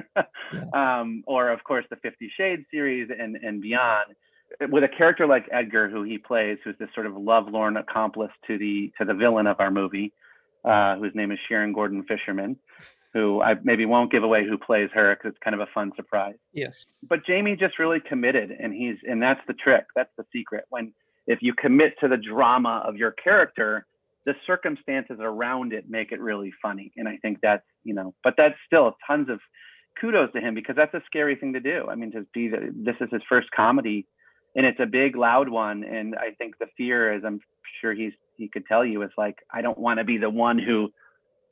um, 0.74 1.24
or 1.27 1.50
of 1.50 1.63
course 1.63 1.86
the 1.89 1.98
Fifty 1.98 2.32
Shades 2.36 2.63
series 2.72 3.10
and 3.18 3.36
and 3.36 3.62
beyond 3.62 4.15
with 4.69 4.83
a 4.83 4.88
character 4.88 5.27
like 5.27 5.48
Edgar, 5.51 5.89
who 5.89 6.03
he 6.03 6.17
plays, 6.17 6.57
who's 6.63 6.75
this 6.79 6.89
sort 6.93 7.05
of 7.05 7.15
lovelorn 7.15 7.77
accomplice 7.77 8.31
to 8.48 8.57
the 8.57 8.91
to 8.98 9.05
the 9.05 9.13
villain 9.13 9.48
of 9.48 9.60
our 9.60 9.72
movie, 9.72 10.13
uh, 10.65 10.95
whose 10.98 11.13
name 11.15 11.31
is 11.31 11.39
Sharon 11.48 11.74
Gordon 11.74 12.03
Fisherman, 12.03 12.57
who 13.13 13.41
I 13.41 13.55
maybe 13.63 13.86
won't 13.86 14.12
give 14.12 14.24
away 14.24 14.45
who 14.48 14.57
plays 14.57 14.89
her 14.93 15.15
because 15.15 15.31
it's 15.31 15.43
kind 15.43 15.53
of 15.53 15.62
a 15.62 15.72
fun 15.74 15.91
surprise. 15.95 16.36
Yes. 16.53 16.86
But 17.07 17.25
Jamie 17.25 17.55
just 17.55 17.79
really 17.79 18.00
committed, 18.00 18.51
and 18.51 18.74
he's 18.74 18.98
and 19.03 19.22
that's 19.22 19.41
the 19.48 19.53
trick. 19.53 19.86
That's 19.95 20.12
the 20.17 20.25
secret. 20.33 20.65
When 20.69 20.93
if 21.27 21.39
you 21.41 21.53
commit 21.53 21.93
to 22.01 22.07
the 22.07 22.17
drama 22.17 22.83
of 22.86 22.95
your 22.95 23.12
character, 23.12 23.86
the 24.25 24.33
circumstances 24.45 25.17
around 25.19 25.74
it 25.74 25.89
make 25.89 26.12
it 26.12 26.19
really 26.19 26.51
funny. 26.62 26.91
And 26.98 27.07
I 27.07 27.17
think 27.17 27.39
that's 27.41 27.65
you 27.83 27.93
know, 27.93 28.13
but 28.24 28.36
that's 28.38 28.55
still 28.65 28.95
tons 29.07 29.29
of 29.29 29.39
kudos 30.00 30.31
to 30.33 30.41
him 30.41 30.55
because 30.55 30.75
that's 30.75 30.93
a 30.93 31.01
scary 31.05 31.36
thing 31.36 31.53
to 31.53 31.60
do. 31.60 31.88
I 31.89 31.95
mean, 31.95 32.12
to 32.12 32.25
be 32.33 32.48
the, 32.48 32.74
this 32.75 32.95
is 33.00 33.10
his 33.12 33.22
first 33.29 33.50
comedy 33.55 34.07
and 34.55 34.65
it's 34.65 34.79
a 34.79 34.86
big 34.86 35.15
loud 35.15 35.50
one 35.50 35.83
and 35.83 36.15
i 36.15 36.31
think 36.38 36.57
the 36.60 36.67
fear 36.77 37.13
is 37.13 37.24
i'm 37.25 37.39
sure 37.81 37.93
he's 37.93 38.13
he 38.38 38.48
could 38.48 38.65
tell 38.65 38.86
you 38.86 39.01
is 39.03 39.12
like 39.17 39.38
i 39.51 39.62
don't 39.62 39.77
want 39.77 40.00
to 40.00 40.03
be 40.03 40.17
the 40.17 40.29
one 40.29 40.57
who 40.57 40.91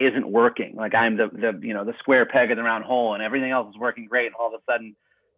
isn't 0.01 0.27
working. 0.27 0.75
Like 0.75 0.95
i'm 0.95 1.17
the 1.17 1.29
the 1.31 1.59
you 1.65 1.73
know 1.73 1.85
the 1.85 1.93
square 1.99 2.25
peg 2.25 2.51
in 2.51 2.57
the 2.57 2.63
round 2.63 2.83
hole 2.83 3.13
and 3.13 3.23
everything 3.23 3.51
else 3.51 3.69
is 3.69 3.79
working 3.79 4.07
great 4.07 4.27
and 4.27 4.35
all 4.35 4.53
of 4.53 4.59
a 4.59 4.71
sudden 4.71 4.95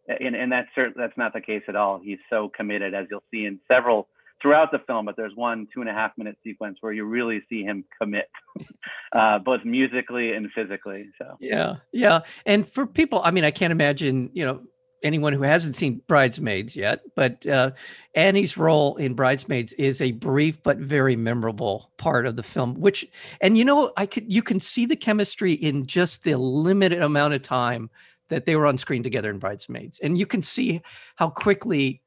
and, 0.08 0.36
and 0.36 0.52
that's 0.52 0.68
certain 0.74 0.94
that's 0.98 1.18
not 1.18 1.34
the 1.34 1.42
case 1.42 1.64
at 1.68 1.76
all. 1.76 2.00
He's 2.04 2.20
so 2.30 2.50
committed 2.56 2.94
as 2.94 3.08
you'll 3.10 3.24
see 3.32 3.46
in 3.46 3.60
several 3.72 4.08
throughout 4.42 4.72
the 4.72 4.80
film 4.80 5.06
but 5.06 5.16
there's 5.16 5.34
one 5.36 5.68
two 5.74 5.82
and 5.82 5.90
a 5.90 5.94
half 5.94 6.12
minute 6.18 6.38
sequence 6.44 6.78
where 6.82 6.92
you 6.92 7.06
really 7.06 7.42
see 7.50 7.64
him 7.64 7.86
commit 8.02 8.30
uh, 9.16 9.40
both 9.40 9.64
musically 9.64 10.34
and 10.34 10.50
physically 10.54 11.10
so. 11.18 11.38
Yeah 11.40 11.76
yeah 11.94 12.22
and 12.46 12.68
for 12.68 12.86
people 12.86 13.22
i 13.24 13.32
mean 13.32 13.46
i 13.46 13.52
can't 13.52 13.72
imagine 13.72 14.32
you 14.34 14.44
know 14.44 14.62
anyone 15.04 15.34
who 15.34 15.44
hasn't 15.44 15.76
seen 15.76 16.02
Bridesmaids 16.08 16.76
yet, 16.76 17.02
but 17.16 17.46
uh, 17.46 17.72
Annie's 18.16 18.58
role 18.58 18.96
in 18.96 19.14
Bridesmaids 19.14 19.74
is 19.74 20.02
a 20.02 20.12
brief 20.14 20.64
but 20.64 20.78
very 20.78 21.16
memorable 21.16 21.92
part 21.98 22.26
of 22.26 22.36
the 22.36 22.44
film. 22.44 22.76
Which, 22.76 23.06
and 23.42 23.58
you 23.58 23.66
know, 23.66 23.92
I 23.98 24.06
could 24.06 24.32
you 24.32 24.42
can 24.42 24.60
see 24.60 24.86
the 24.86 24.96
chemistry 24.96 25.54
in 25.54 25.86
just 25.86 26.24
the 26.24 26.38
limited 26.38 27.02
amount 27.02 27.34
of 27.34 27.42
time 27.42 27.90
that 28.30 28.46
they 28.46 28.56
were 28.56 28.66
on 28.66 28.78
screen 28.78 29.04
together 29.04 29.30
in 29.30 29.40
Bridesmaids, 29.40 30.00
and 30.00 30.18
you 30.18 30.26
can 30.26 30.42
see 30.42 30.82
how 31.16 31.30
quickly 31.30 32.02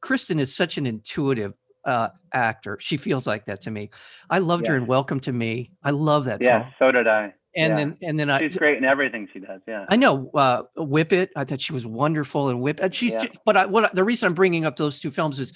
Kristen 0.00 0.38
is 0.38 0.54
such 0.54 0.78
an 0.78 0.86
intuitive 0.86 1.54
uh, 1.84 2.08
actor. 2.32 2.78
She 2.80 2.96
feels 2.96 3.26
like 3.26 3.46
that 3.46 3.62
to 3.62 3.70
me. 3.70 3.90
I 4.28 4.38
loved 4.38 4.64
yeah. 4.64 4.72
her 4.72 4.76
in 4.76 4.86
Welcome 4.86 5.20
to 5.20 5.32
Me. 5.32 5.70
I 5.82 5.90
love 5.90 6.26
that. 6.26 6.42
Yeah, 6.42 6.62
film. 6.62 6.74
so 6.78 6.92
did 6.92 7.06
I. 7.06 7.34
And 7.56 7.70
yeah. 7.70 7.76
then 7.76 7.98
and 8.02 8.20
then 8.20 8.30
I 8.30 8.38
she's 8.40 8.56
great 8.56 8.78
in 8.78 8.84
everything 8.84 9.28
she 9.32 9.40
does. 9.40 9.60
Yeah. 9.66 9.84
I 9.88 9.96
know 9.96 10.30
uh, 10.34 10.62
Whip 10.76 11.12
It. 11.12 11.30
I 11.34 11.44
thought 11.44 11.60
she 11.60 11.72
was 11.72 11.84
wonderful 11.84 12.48
in 12.50 12.60
Whip. 12.60 12.78
And 12.80 12.94
she's 12.94 13.12
Yeah. 13.12 13.24
ju- 13.24 13.30
but 13.44 13.56
I, 13.56 13.66
what 13.66 13.94
the 13.94 14.04
reason 14.04 14.26
I'm 14.28 14.34
bringing 14.34 14.64
up 14.64 14.76
those 14.76 15.00
two 15.00 15.10
films 15.10 15.40
is 15.40 15.52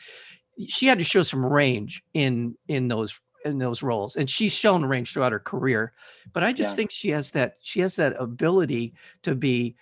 she 0.67 0.87
had 0.87 0.99
to 0.99 1.05
show 1.05 1.23
some 1.23 1.45
range 1.45 2.03
in 2.15 2.57
in 2.69 2.89
those 2.89 3.21
in 3.45 3.59
those 3.59 3.83
roles, 3.83 4.17
and 4.17 4.29
she's 4.29 4.53
shown 4.53 4.85
range 4.85 5.13
throughout 5.13 5.31
her 5.33 5.39
career. 5.39 5.93
But 6.33 6.43
I 6.43 6.53
just 6.53 6.73
Yeah. 6.73 6.77
think 6.77 6.91
she 6.91 7.11
has 7.11 7.31
that 7.33 7.57
she 7.63 7.81
has 7.81 7.95
that 7.97 8.15
ability 8.19 8.95
to 9.23 9.35
be 9.35 9.77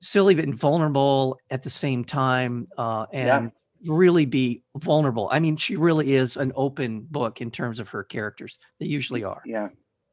silly 0.00 0.38
and 0.38 0.54
vulnerable 0.54 1.38
at 1.50 1.62
the 1.62 1.70
same 1.70 2.04
time, 2.04 2.68
uh, 2.78 3.06
and 3.12 3.52
really 3.86 4.26
be 4.26 4.62
vulnerable. 4.76 5.28
I 5.32 5.40
mean, 5.40 5.56
she 5.56 5.76
really 5.76 6.12
is 6.14 6.36
an 6.36 6.52
open 6.54 7.06
book 7.10 7.40
in 7.40 7.50
terms 7.50 7.80
of 7.80 7.88
her 7.88 8.04
characters. 8.04 8.58
They 8.78 8.86
usually 8.86 9.24
are. 9.24 9.42
Yeah. 9.46 9.68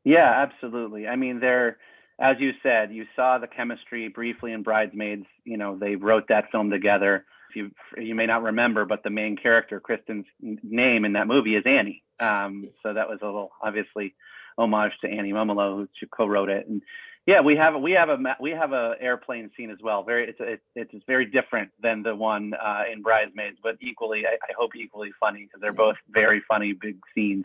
Yeah, 0.08 0.32
absolutely. 0.48 1.06
I 1.06 1.18
mean, 1.18 1.42
they're, 1.42 1.78
as 2.18 2.38
you 2.40 2.52
said, 2.64 2.94
you 2.94 3.06
saw 3.14 3.40
the 3.40 3.48
chemistry 3.48 4.08
briefly 4.08 4.54
in 4.54 4.64
Bridesmaids. 4.64 5.26
You 5.44 5.58
know, 5.58 5.78
they 5.78 5.98
wrote 5.98 6.30
that 6.30 6.50
film 6.50 6.70
together. 6.70 7.26
If 7.50 7.58
you 7.58 7.72
you 8.02 8.16
may 8.16 8.26
not 8.26 8.42
remember, 8.44 8.86
but 8.86 9.04
the 9.04 9.10
main 9.10 9.36
character, 9.36 9.82
Kristen's 9.82 10.26
name 10.40 11.04
in 11.04 11.14
that 11.14 11.28
movie 11.28 11.56
is 11.58 11.64
Annie. 11.66 12.04
Um, 12.22 12.70
so 12.84 12.94
that 12.94 13.10
was 13.10 13.20
a 13.22 13.26
little 13.26 13.52
obviously 13.62 14.16
homage 14.58 14.94
to 15.02 15.10
Annie 15.10 15.34
Mumolo, 15.34 15.76
who 16.00 16.08
co-wrote 16.08 16.50
it. 16.50 16.68
And 16.70 16.82
yeah, 17.26 17.42
we 17.42 17.58
have 17.58 17.76
we 17.76 17.92
have 17.92 18.08
a 18.08 18.18
we 18.40 18.52
have 18.52 18.72
a 18.72 18.96
airplane 19.02 19.52
scene 19.58 19.72
as 19.72 19.80
well. 19.84 20.04
Very 20.04 20.30
it's 20.30 20.40
it's, 20.40 20.64
it's 20.94 21.06
very 21.06 21.26
different 21.26 21.72
than 21.84 22.02
the 22.02 22.16
one 22.16 22.54
uh, 22.54 22.84
in 22.90 23.02
Bridesmaids, 23.02 23.58
but 23.62 23.76
equally 23.82 24.24
I, 24.26 24.36
I 24.36 24.54
hope 24.58 24.72
equally 24.74 25.12
funny 25.20 25.44
because 25.44 25.60
they're 25.60 25.74
both 25.74 25.98
very 26.10 26.42
funny 26.48 26.72
big 26.72 26.98
scenes. 27.14 27.44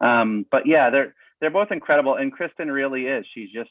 Um, 0.00 0.46
but 0.52 0.64
yeah, 0.64 0.90
they're 0.90 1.14
they're 1.40 1.50
both 1.50 1.70
incredible, 1.70 2.14
and 2.16 2.32
Kristen 2.32 2.70
really 2.70 3.06
is. 3.06 3.24
She's 3.34 3.50
just 3.50 3.70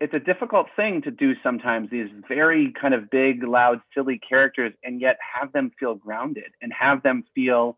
it's 0.00 0.14
a 0.14 0.18
difficult 0.18 0.66
thing 0.76 1.02
to 1.02 1.10
do 1.10 1.34
sometimes. 1.42 1.90
These 1.90 2.08
very 2.26 2.72
kind 2.80 2.94
of 2.94 3.10
big, 3.10 3.42
loud, 3.42 3.82
silly 3.94 4.18
characters, 4.18 4.72
and 4.82 5.00
yet 5.00 5.18
have 5.38 5.52
them 5.52 5.72
feel 5.78 5.94
grounded 5.94 6.52
and 6.62 6.72
have 6.72 7.02
them 7.02 7.24
feel 7.34 7.76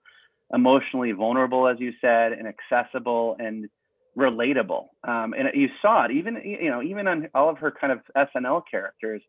emotionally 0.52 1.12
vulnerable, 1.12 1.66
as 1.66 1.80
you 1.80 1.92
said, 2.00 2.32
and 2.32 2.46
accessible 2.46 3.36
and 3.40 3.68
relatable. 4.16 4.86
Um, 5.04 5.34
and 5.36 5.48
you 5.54 5.68
saw 5.80 6.04
it 6.04 6.10
even 6.12 6.40
you 6.44 6.70
know 6.70 6.82
even 6.82 7.06
on 7.08 7.28
all 7.34 7.48
of 7.48 7.58
her 7.58 7.70
kind 7.72 7.92
of 7.92 8.00
SNL 8.16 8.62
characters. 8.70 9.22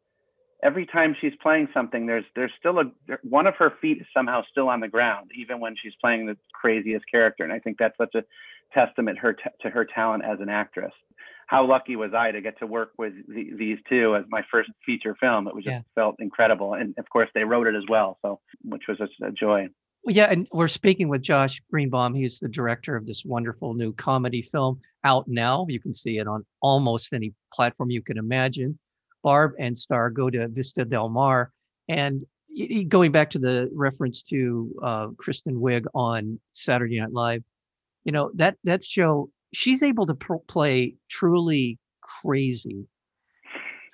Every 0.62 0.86
time 0.86 1.14
she's 1.20 1.34
playing 1.42 1.68
something, 1.74 2.06
there's 2.06 2.26
there's 2.36 2.52
still 2.60 2.80
a 2.80 2.92
one 3.24 3.48
of 3.48 3.56
her 3.56 3.74
feet 3.82 4.00
is 4.00 4.08
somehow 4.16 4.44
still 4.50 4.70
on 4.70 4.80
the 4.80 4.88
ground, 4.88 5.32
even 5.36 5.60
when 5.60 5.76
she's 5.82 5.94
playing 6.00 6.26
the 6.26 6.38
craziest 6.54 7.06
character. 7.10 7.44
And 7.44 7.52
I 7.52 7.60
think 7.60 7.78
that's 7.78 7.98
such 7.98 8.16
a 8.16 8.24
testament 8.74 9.20
her 9.20 9.34
t- 9.34 9.44
to 9.62 9.70
her 9.70 9.86
talent 9.86 10.24
as 10.26 10.40
an 10.40 10.50
actress. 10.50 10.94
How 11.48 11.66
lucky 11.68 11.96
was 11.96 12.14
I 12.14 12.32
to 12.32 12.42
get 12.42 12.58
to 12.60 12.68
work 12.68 12.92
with 12.98 13.14
the, 13.28 13.52
these 13.58 13.78
two 13.90 14.16
as 14.16 14.24
my 14.30 14.44
first 14.50 14.70
feature 14.86 15.16
film? 15.20 15.48
It 15.48 15.54
was 15.56 15.64
just 15.64 15.74
Yeah. 15.74 15.82
felt 15.96 16.16
incredible, 16.20 16.74
and 16.74 16.96
of 16.98 17.08
course 17.10 17.30
they 17.36 17.44
wrote 17.44 17.68
it 17.68 17.76
as 17.76 17.84
well, 17.90 18.18
so 18.22 18.40
which 18.64 18.84
was 18.88 18.98
just 18.98 19.14
a 19.22 19.32
joy. 19.32 19.68
Yeah, 20.06 20.26
and 20.26 20.48
we're 20.52 20.68
speaking 20.68 21.08
with 21.08 21.22
Josh 21.22 21.62
Greenbaum. 21.72 22.14
He's 22.14 22.40
the 22.40 22.50
director 22.50 22.96
of 22.96 23.06
this 23.06 23.24
wonderful 23.24 23.74
new 23.74 23.94
comedy 23.94 24.42
film 24.42 24.80
out 25.04 25.28
now. 25.28 25.66
You 25.70 25.80
can 25.80 25.94
see 25.94 26.18
it 26.18 26.28
on 26.28 26.46
almost 26.62 27.14
any 27.14 27.34
platform 27.54 27.90
you 27.90 28.02
can 28.02 28.18
imagine. 28.18 28.78
Barb 29.24 29.54
and 29.60 29.78
Star 29.78 30.10
go 30.10 30.30
to 30.30 30.48
Vista 30.50 30.84
Del 30.84 31.08
Mar, 31.10 31.52
and 31.88 32.26
going 32.90 33.12
back 33.12 33.30
to 33.32 33.40
the 33.40 33.70
reference 33.74 34.22
to 34.24 34.74
uh, 34.84 35.08
Kristen 35.18 35.56
Wiig 35.56 35.86
on 35.96 36.40
Saturday 36.54 37.00
Night 37.00 37.14
Live, 37.14 37.44
you 38.04 38.12
know 38.12 38.32
that 38.36 38.58
that 38.64 38.84
show 38.84 39.30
she's 39.54 39.84
able 39.84 40.06
to 40.06 40.16
pr- 40.16 40.36
play 40.48 40.96
truly 41.10 41.78
crazy 42.02 42.86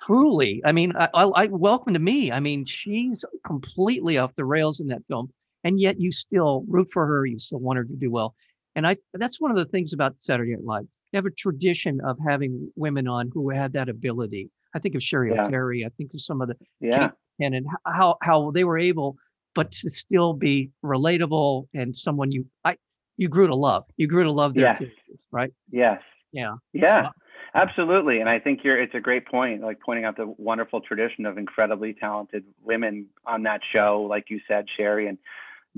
truly 0.00 0.62
i 0.64 0.72
mean 0.72 0.92
I, 0.96 1.08
I, 1.14 1.24
I 1.24 1.46
welcome 1.46 1.92
to 1.94 2.00
me 2.00 2.32
i 2.32 2.40
mean 2.40 2.64
she's 2.64 3.24
completely 3.46 4.18
off 4.18 4.34
the 4.34 4.44
rails 4.44 4.80
in 4.80 4.88
that 4.88 5.02
film 5.08 5.30
and 5.64 5.78
yet 5.78 6.00
you 6.00 6.10
still 6.10 6.64
root 6.68 6.88
for 6.90 7.06
her 7.06 7.26
you 7.26 7.38
still 7.38 7.60
want 7.60 7.76
her 7.76 7.84
to 7.84 7.94
do 7.94 8.10
well 8.10 8.34
and 8.74 8.86
i 8.86 8.96
that's 9.14 9.40
one 9.40 9.50
of 9.50 9.56
the 9.58 9.66
things 9.66 9.92
about 9.92 10.14
saturday 10.18 10.52
night 10.52 10.64
live 10.64 10.86
they 11.12 11.18
have 11.18 11.26
a 11.26 11.30
tradition 11.30 12.00
of 12.04 12.16
having 12.26 12.70
women 12.76 13.06
on 13.08 13.30
who 13.34 13.50
had 13.50 13.72
that 13.74 13.88
ability 13.88 14.50
i 14.74 14.78
think 14.78 14.94
of 14.94 15.02
Cheri 15.02 15.32
Yeah. 15.34 15.46
Oteri. 15.46 15.84
i 15.84 15.90
think 15.90 16.14
of 16.14 16.20
some 16.20 16.40
of 16.40 16.48
the 16.48 16.56
Yeah, 16.80 17.10
and 17.40 17.54
and 17.54 17.66
how 17.86 18.16
how 18.22 18.50
they 18.52 18.64
were 18.64 18.78
able 18.78 19.16
but 19.54 19.70
to 19.72 19.90
still 19.90 20.32
be 20.32 20.70
relatable 20.84 21.66
and 21.74 21.94
someone 21.96 22.32
you 22.32 22.46
i 22.64 22.76
you 23.20 23.28
grew 23.28 23.46
to 23.46 23.54
love 23.54 23.84
you 23.96 24.06
grew 24.08 24.24
to 24.24 24.32
love 24.32 24.54
their 24.54 24.64
Yes. 24.64 24.78
characters 24.78 25.18
right 25.30 25.52
yes, 25.70 26.00
yeah 26.32 26.54
yeah. 26.72 27.10
Absolutely. 27.52 28.20
And 28.20 28.28
I 28.28 28.38
think 28.38 28.60
you're 28.62 28.80
it's 28.80 28.94
a 28.94 29.00
great 29.00 29.26
point, 29.26 29.60
like 29.60 29.80
pointing 29.80 30.04
out 30.04 30.16
the 30.16 30.32
wonderful 30.38 30.80
tradition 30.80 31.26
of 31.26 31.36
incredibly 31.36 31.92
talented 31.92 32.44
women 32.62 33.06
on 33.26 33.42
that 33.42 33.60
show, 33.72 34.06
like 34.08 34.26
you 34.30 34.38
said, 34.46 34.66
Cheri, 34.76 35.08
and 35.08 35.18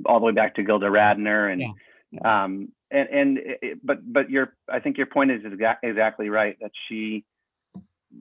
all 0.05 0.21
the 0.21 0.27
way 0.27 0.33
back 0.33 0.55
to 0.57 0.63
Gilda 0.63 0.87
Radner 0.87 1.51
and 1.51 1.63
Yeah, 1.63 2.43
um 2.43 2.69
and 2.91 3.09
and 3.09 3.39
it, 3.39 3.59
it- 3.63 3.79
but 3.87 3.99
but 4.13 4.29
your 4.29 4.53
I 4.69 4.81
think 4.81 4.99
your 4.99 5.07
point 5.07 5.31
is 5.31 5.41
exa- 5.45 5.79
exactly 5.83 6.29
right 6.29 6.59
that 6.61 6.73
she 6.89 7.25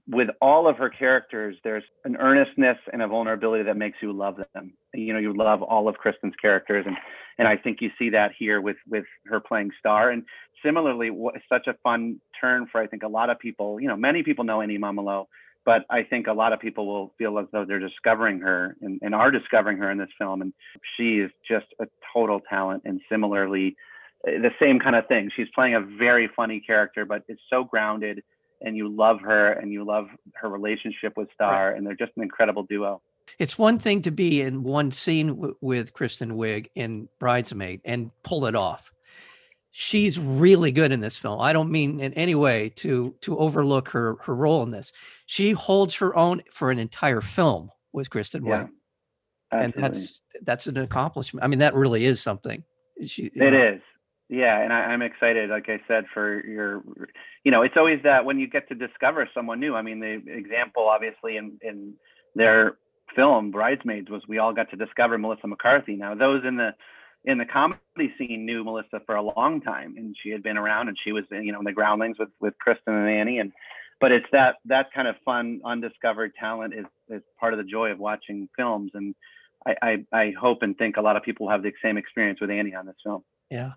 with 0.08 0.30
all 0.42 0.68
of 0.68 0.78
her 0.78 0.90
characters 0.90 1.56
there's 1.64 1.84
an 2.06 2.16
earnestness 2.18 2.78
and 2.92 3.02
a 3.02 3.08
vulnerability 3.08 3.64
that 3.64 3.78
makes 3.78 3.98
you 4.02 4.12
love 4.12 4.38
them. 4.54 4.74
You 4.94 5.14
know 5.14 5.20
you 5.20 5.36
love 5.36 5.62
all 5.62 5.88
of 5.88 5.96
kristen's 5.96 6.34
characters 6.42 6.86
and 6.88 6.98
and 7.38 7.48
i 7.48 7.58
think 7.58 7.82
you 7.82 7.90
see 7.98 8.10
that 8.10 8.32
here 8.38 8.62
with 8.62 8.78
with 8.90 9.06
her 9.28 9.40
playing 9.40 9.72
star. 9.80 10.10
And 10.10 10.24
similarly 10.64 11.10
what 11.10 11.36
such 11.50 11.68
a 11.68 11.76
fun 11.84 12.20
turn 12.40 12.68
for 12.72 12.82
i 12.82 12.88
think 12.88 13.04
a 13.04 13.08
lot 13.08 13.30
of 13.30 13.40
people 13.40 13.80
you 13.80 13.88
know 13.88 13.96
many 13.96 14.24
people 14.24 14.44
know 14.44 14.62
annie 14.62 14.78
Mumolo 14.78 15.28
but 15.66 15.86
i 15.90 16.04
think 16.04 16.28
a 16.28 16.34
lot 16.34 16.54
of 16.54 16.60
people 16.60 16.86
will 16.88 17.14
feel 17.18 17.40
as 17.40 17.46
though 17.52 17.66
they're 17.66 17.80
discovering 17.80 18.40
her 18.40 18.76
and, 18.82 19.00
and 19.02 19.16
are 19.16 19.32
discovering 19.32 19.78
her 19.78 19.92
in 19.92 19.98
this 19.98 20.10
film. 20.18 20.42
And 20.42 20.54
she 20.98 21.20
is 21.20 21.32
just 21.48 21.68
a 21.80 21.86
total 22.14 22.42
talent. 22.50 22.84
And 22.86 23.02
similarly 23.10 23.76
uh, 24.28 24.32
the 24.32 24.52
same 24.60 24.80
kind 24.80 24.96
of 24.96 25.08
thing. 25.08 25.32
She's 25.36 25.48
playing 25.56 25.76
a 25.76 25.82
very 25.82 26.30
funny 26.36 26.60
character 26.60 27.06
but 27.06 27.24
it's 27.28 27.42
so 27.50 27.64
grounded 27.64 28.24
and 28.62 28.77
you 28.77 28.88
love 28.89 29.20
her 29.22 29.51
and 29.53 29.72
you 29.72 29.84
love 29.84 30.08
her 30.36 30.50
relationship 30.50 31.13
with 31.18 31.27
star 31.34 31.72
and 31.72 31.86
they're 31.86 31.96
just 31.96 32.12
an 32.15 32.24
incredible 32.24 32.63
duo 32.63 33.01
It's 33.39 33.58
one 33.58 33.80
thing 33.80 34.01
to 34.03 34.12
be 34.12 34.41
in 34.41 34.63
one 34.63 34.91
scene 34.91 35.27
w- 35.27 35.56
with 35.62 35.94
Kristen 35.94 36.34
Wiig 36.34 36.68
in 36.75 37.08
Bridesmaid 37.20 37.82
and 37.86 38.12
pull 38.24 38.46
it 38.46 38.56
off. 38.56 38.91
She's 39.72 40.20
really 40.20 40.72
good 40.72 40.91
in 40.91 41.00
this 41.00 41.18
film. 41.18 41.39
I 41.39 41.53
don't 41.53 41.72
mean 41.72 42.01
in 42.01 42.13
any 42.15 42.36
way 42.36 42.70
to 42.77 43.15
to 43.22 43.38
overlook 43.38 43.88
her 43.89 44.18
her 44.25 44.36
role 44.36 44.63
in 44.63 44.70
this. 44.70 44.91
She 45.27 45.51
holds 45.51 45.96
her 45.96 46.13
own 46.15 46.44
for 46.51 46.72
an 46.72 46.80
entire 46.80 47.22
film 47.22 47.72
with 47.94 48.10
Kristen 48.10 48.46
yeah 48.46 48.63
Wiig, 48.63 48.70
and 49.51 49.74
that's 49.77 50.20
that's 50.41 50.68
an 50.68 50.77
accomplishment. 50.77 51.44
I 51.44 51.48
mean, 51.48 51.60
that 51.60 51.74
really 51.74 52.03
is 52.03 52.22
something. 52.22 52.63
She, 53.06 53.24
It 53.34 53.36
know, 53.38 53.68
is. 53.75 53.82
Yeah, 54.32 54.62
and 54.62 54.72
I, 54.72 54.78
I'm 54.78 55.02
excited, 55.02 55.50
like 55.50 55.68
I 55.68 55.82
said, 55.90 56.06
for 56.14 56.44
your 56.46 56.82
you 57.44 57.52
know, 57.52 57.64
it's 57.64 57.76
always 57.76 58.00
that 58.04 58.24
when 58.24 58.40
you 58.40 58.48
get 58.48 58.70
to 58.70 58.76
discover 58.76 59.30
someone 59.34 59.60
new. 59.60 59.76
I 59.76 59.82
mean, 59.82 60.00
the 60.00 60.24
example 60.26 60.88
obviously 60.88 61.36
in 61.36 61.60
in 61.62 61.96
their 62.34 62.78
film 63.14 63.52
Bridesmaids 63.52 64.10
was 64.10 64.22
we 64.30 64.38
all 64.38 64.54
got 64.54 64.70
to 64.70 64.78
discover 64.78 65.18
Melissa 65.18 65.48
McCarthy. 65.48 65.98
Now 65.98 66.16
those 66.16 66.44
in 66.46 66.56
the 66.56 66.70
in 67.26 67.40
the 67.40 67.46
comedy 67.46 68.14
scene 68.18 68.46
knew 68.46 68.64
Melissa 68.64 69.02
for 69.06 69.16
a 69.16 69.22
long 69.22 69.60
time 69.60 69.96
and 69.98 70.16
she 70.24 70.30
had 70.30 70.42
been 70.42 70.58
around 70.58 70.88
and 70.88 70.98
she 71.04 71.12
was 71.12 71.26
you 71.30 71.52
know 71.52 71.60
in 71.60 71.66
the 71.66 71.74
groundlings 71.74 72.18
with 72.18 72.30
with 72.40 72.58
Kristen 72.58 72.94
and 72.94 73.10
Annie 73.10 73.40
and 73.40 73.52
but 74.00 74.14
it's 74.14 74.26
that 74.32 74.56
that 74.66 74.94
kind 74.94 75.10
of 75.10 75.16
fun 75.26 75.60
undiscovered 75.66 76.32
talent 76.40 76.74
is 76.74 76.86
is 77.10 77.22
part 77.38 77.54
of 77.54 77.58
the 77.58 77.70
joy 77.70 77.92
of 77.92 78.00
watching 78.00 78.48
films 78.58 78.92
and 78.94 79.14
I, 79.68 79.76
I, 79.82 80.18
I 80.18 80.34
hope 80.40 80.64
and 80.64 80.76
think 80.78 80.96
a 80.98 81.02
lot 81.02 81.18
of 81.18 81.24
people 81.24 81.50
have 81.50 81.62
the 81.62 81.74
same 81.84 81.98
experience 81.98 82.40
with 82.42 82.50
Annie 82.50 82.74
on 82.74 82.88
this 82.88 82.96
film. 83.04 83.24
Yeah. 83.51 83.74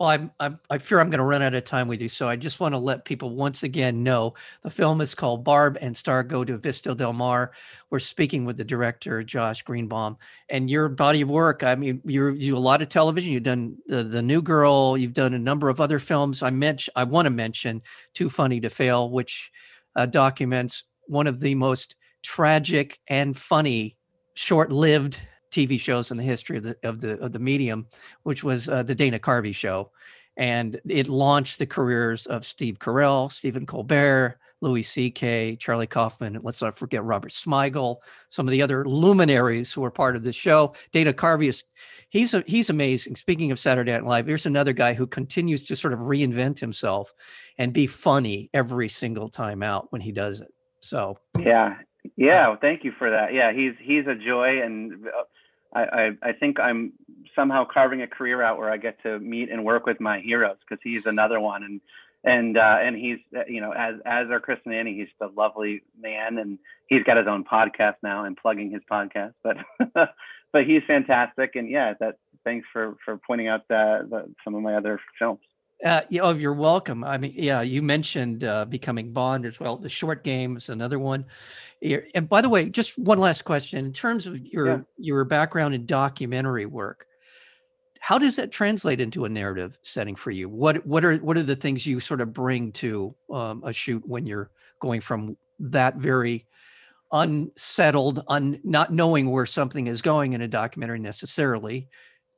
Well, 0.00 0.08
I'm, 0.08 0.30
I'm 0.40 0.58
I 0.70 0.78
fear 0.78 1.00
I'm 1.00 1.10
going 1.10 1.18
to 1.18 1.24
run 1.24 1.42
out 1.42 1.52
of 1.52 1.62
time 1.64 1.86
with 1.86 2.00
you, 2.00 2.08
so 2.08 2.26
I 2.26 2.36
just 2.36 2.60
want 2.60 2.72
to 2.72 2.78
let 2.78 3.04
people 3.04 3.36
once 3.36 3.62
again 3.62 4.02
know 4.02 4.32
the 4.62 4.70
film 4.70 5.02
is 5.02 5.14
called 5.14 5.44
Barb 5.44 5.76
and 5.82 5.94
Star 5.94 6.22
Go 6.22 6.46
to 6.46 6.56
Vista 6.56 6.94
Del 6.94 7.12
Mar. 7.12 7.52
We're 7.90 7.98
speaking 7.98 8.46
with 8.46 8.56
the 8.56 8.64
director 8.64 9.22
Josh 9.22 9.62
Greenbaum, 9.64 10.16
and 10.48 10.70
your 10.70 10.88
body 10.88 11.20
of 11.20 11.28
work. 11.28 11.62
I 11.62 11.74
mean, 11.74 12.00
you 12.06 12.30
you 12.30 12.52
do 12.52 12.56
a 12.56 12.58
lot 12.58 12.80
of 12.80 12.88
television. 12.88 13.30
You've 13.30 13.42
done 13.42 13.76
the, 13.86 14.02
the 14.02 14.22
New 14.22 14.40
Girl. 14.40 14.96
You've 14.96 15.12
done 15.12 15.34
a 15.34 15.38
number 15.38 15.68
of 15.68 15.78
other 15.78 15.98
films. 15.98 16.42
I 16.42 16.48
mention 16.48 16.94
I 16.96 17.04
want 17.04 17.26
to 17.26 17.30
mention 17.30 17.82
Too 18.14 18.30
Funny 18.30 18.60
to 18.60 18.70
Fail, 18.70 19.10
which 19.10 19.50
uh, 19.94 20.06
documents 20.06 20.84
one 21.06 21.26
of 21.26 21.38
the 21.38 21.54
most 21.54 21.96
tragic 22.22 22.98
and 23.06 23.36
funny 23.36 23.98
short-lived 24.36 25.20
TV 25.50 25.78
shows 25.78 26.10
in 26.10 26.16
the 26.16 26.22
history 26.22 26.58
of 26.58 26.64
the 26.64 26.76
of 26.82 27.00
the 27.00 27.18
of 27.20 27.32
the 27.32 27.38
medium, 27.38 27.86
which 28.22 28.44
was 28.44 28.68
uh, 28.68 28.82
the 28.82 28.94
Dana 28.94 29.18
Carvey 29.18 29.54
show, 29.54 29.90
and 30.36 30.80
it 30.88 31.08
launched 31.08 31.58
the 31.58 31.66
careers 31.66 32.26
of 32.26 32.44
Steve 32.44 32.78
Carell, 32.78 33.30
Stephen 33.30 33.66
Colbert, 33.66 34.38
Louis 34.60 34.82
C.K., 34.82 35.56
Charlie 35.56 35.86
Kaufman, 35.86 36.36
and 36.36 36.44
let's 36.44 36.62
not 36.62 36.76
forget 36.76 37.04
Robert 37.04 37.32
Smigel, 37.32 37.96
some 38.28 38.46
of 38.46 38.52
the 38.52 38.62
other 38.62 38.84
luminaries 38.84 39.72
who 39.72 39.80
were 39.80 39.90
part 39.90 40.16
of 40.16 40.22
the 40.22 40.32
show. 40.32 40.74
Dana 40.92 41.12
Carvey 41.12 41.48
is 41.48 41.62
he's 42.08 42.34
a, 42.34 42.42
he's 42.46 42.70
amazing. 42.70 43.16
Speaking 43.16 43.52
of 43.52 43.58
Saturday 43.58 43.92
Night 43.92 44.04
Live, 44.04 44.26
here's 44.26 44.46
another 44.46 44.72
guy 44.72 44.94
who 44.94 45.06
continues 45.06 45.64
to 45.64 45.76
sort 45.76 45.92
of 45.92 46.00
reinvent 46.00 46.58
himself 46.58 47.12
and 47.58 47.72
be 47.72 47.86
funny 47.86 48.50
every 48.52 48.88
single 48.88 49.28
time 49.28 49.62
out 49.62 49.92
when 49.92 50.00
he 50.00 50.12
does 50.12 50.40
it. 50.40 50.52
So 50.80 51.18
yeah, 51.38 51.76
yeah. 52.16 52.48
Well, 52.48 52.58
thank 52.60 52.84
you 52.84 52.92
for 52.98 53.10
that. 53.10 53.32
Yeah, 53.32 53.52
he's 53.52 53.74
he's 53.80 54.06
a 54.06 54.14
joy, 54.14 54.62
and 54.62 55.06
uh, 55.06 55.22
I 55.74 56.10
I, 56.22 56.32
think 56.32 56.58
I'm 56.58 56.92
somehow 57.34 57.64
carving 57.64 58.02
a 58.02 58.06
career 58.06 58.42
out 58.42 58.58
where 58.58 58.70
I 58.70 58.76
get 58.76 59.02
to 59.02 59.18
meet 59.18 59.50
and 59.50 59.64
work 59.64 59.86
with 59.86 60.00
my 60.00 60.20
heroes 60.20 60.56
because 60.60 60.80
he's 60.82 61.06
another 61.06 61.40
one, 61.40 61.62
and 61.62 61.80
and 62.24 62.56
uh, 62.56 62.78
and 62.80 62.96
he's 62.96 63.18
uh, 63.36 63.42
you 63.46 63.60
know 63.60 63.72
as 63.72 63.96
as 64.04 64.30
our 64.30 64.40
Chris 64.40 64.58
and 64.64 64.74
Annie, 64.74 64.94
he's 64.94 65.08
a 65.20 65.26
lovely 65.26 65.82
man, 66.00 66.38
and 66.38 66.58
he's 66.86 67.02
got 67.04 67.16
his 67.16 67.26
own 67.26 67.44
podcast 67.44 67.96
now 68.02 68.24
and 68.24 68.36
plugging 68.36 68.70
his 68.70 68.82
podcast, 68.90 69.34
but 69.42 69.56
but 70.52 70.64
he's 70.66 70.82
fantastic, 70.86 71.54
and 71.54 71.68
yeah, 71.68 71.94
that 72.00 72.18
thanks 72.44 72.66
for 72.72 72.96
for 73.04 73.18
pointing 73.18 73.48
out 73.48 73.68
the, 73.68 74.06
the 74.08 74.34
some 74.44 74.54
of 74.54 74.62
my 74.62 74.74
other 74.74 75.00
films. 75.18 75.40
Uh, 75.84 76.00
yeah, 76.08 76.22
oh, 76.22 76.34
you're 76.34 76.54
welcome. 76.54 77.04
I 77.04 77.18
mean, 77.18 77.34
yeah, 77.36 77.62
you 77.62 77.82
mentioned 77.82 78.42
uh, 78.42 78.64
becoming 78.64 79.12
Bond 79.12 79.46
as 79.46 79.60
well. 79.60 79.76
The 79.76 79.88
short 79.88 80.24
game 80.24 80.56
is 80.56 80.68
another 80.68 80.98
one. 80.98 81.24
And 82.14 82.28
by 82.28 82.40
the 82.40 82.48
way, 82.48 82.68
just 82.68 82.98
one 82.98 83.18
last 83.18 83.42
question: 83.42 83.78
in 83.86 83.92
terms 83.92 84.26
of 84.26 84.44
your 84.44 84.66
yeah. 84.66 84.78
your 84.96 85.24
background 85.24 85.74
in 85.74 85.86
documentary 85.86 86.66
work, 86.66 87.06
how 88.00 88.18
does 88.18 88.34
that 88.36 88.50
translate 88.50 89.00
into 89.00 89.24
a 89.24 89.28
narrative 89.28 89.78
setting 89.82 90.16
for 90.16 90.32
you? 90.32 90.48
What 90.48 90.84
what 90.84 91.04
are 91.04 91.16
what 91.18 91.38
are 91.38 91.44
the 91.44 91.54
things 91.54 91.86
you 91.86 92.00
sort 92.00 92.20
of 92.20 92.32
bring 92.32 92.72
to 92.72 93.14
um, 93.32 93.62
a 93.64 93.72
shoot 93.72 94.02
when 94.04 94.26
you're 94.26 94.50
going 94.80 95.00
from 95.00 95.36
that 95.60 95.96
very 95.96 96.46
unsettled, 97.12 98.24
un, 98.26 98.60
not 98.64 98.92
knowing 98.92 99.30
where 99.30 99.46
something 99.46 99.86
is 99.86 100.02
going 100.02 100.32
in 100.32 100.42
a 100.42 100.48
documentary 100.48 100.98
necessarily, 100.98 101.88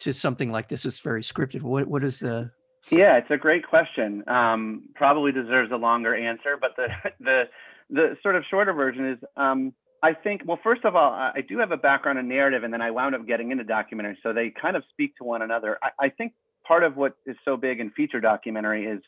to 0.00 0.12
something 0.12 0.52
like 0.52 0.68
this 0.68 0.85
is 0.85 1.00
very 1.00 1.23
scripted? 1.23 1.62
What 1.62 1.87
what 1.87 2.04
is 2.04 2.18
the 2.18 2.50
yeah, 2.89 3.19
it's 3.19 3.31
a 3.31 3.37
great 3.37 3.67
question. 3.67 4.29
Um, 4.29 4.89
probably 4.95 5.33
deserves 5.33 5.71
a 5.73 5.77
longer 5.77 6.15
answer, 6.15 6.57
but 6.61 6.77
the 6.77 6.89
the 7.21 7.43
the 7.91 8.17
sort 8.23 8.37
of 8.37 8.45
shorter 8.49 8.73
version 8.73 9.11
is 9.11 9.19
um, 9.37 9.73
I 10.03 10.15
think 10.15 10.43
well, 10.47 10.59
first 10.63 10.85
of 10.85 10.97
all, 10.97 11.13
I 11.13 11.43
do 11.47 11.59
have 11.59 11.73
a 11.73 11.77
background 11.77 12.19
in 12.19 12.29
narrative, 12.29 12.65
and 12.65 12.73
then 12.73 12.81
I 12.81 12.91
wound 12.91 13.15
up 13.15 13.27
getting 13.27 13.51
into 13.51 13.65
documentary, 13.65 14.19
so 14.23 14.33
they 14.33 14.51
kind 14.51 14.77
of 14.77 14.85
speak 14.91 15.17
to 15.17 15.25
one 15.25 15.43
another. 15.43 15.79
I, 15.83 16.07
I 16.07 16.09
think 16.09 16.33
part 16.67 16.85
of 16.85 16.97
what 16.97 17.15
is 17.27 17.37
so 17.45 17.57
big 17.57 17.81
in 17.81 17.91
feature 17.91 18.21
documentary 18.21 18.87
is 18.87 19.03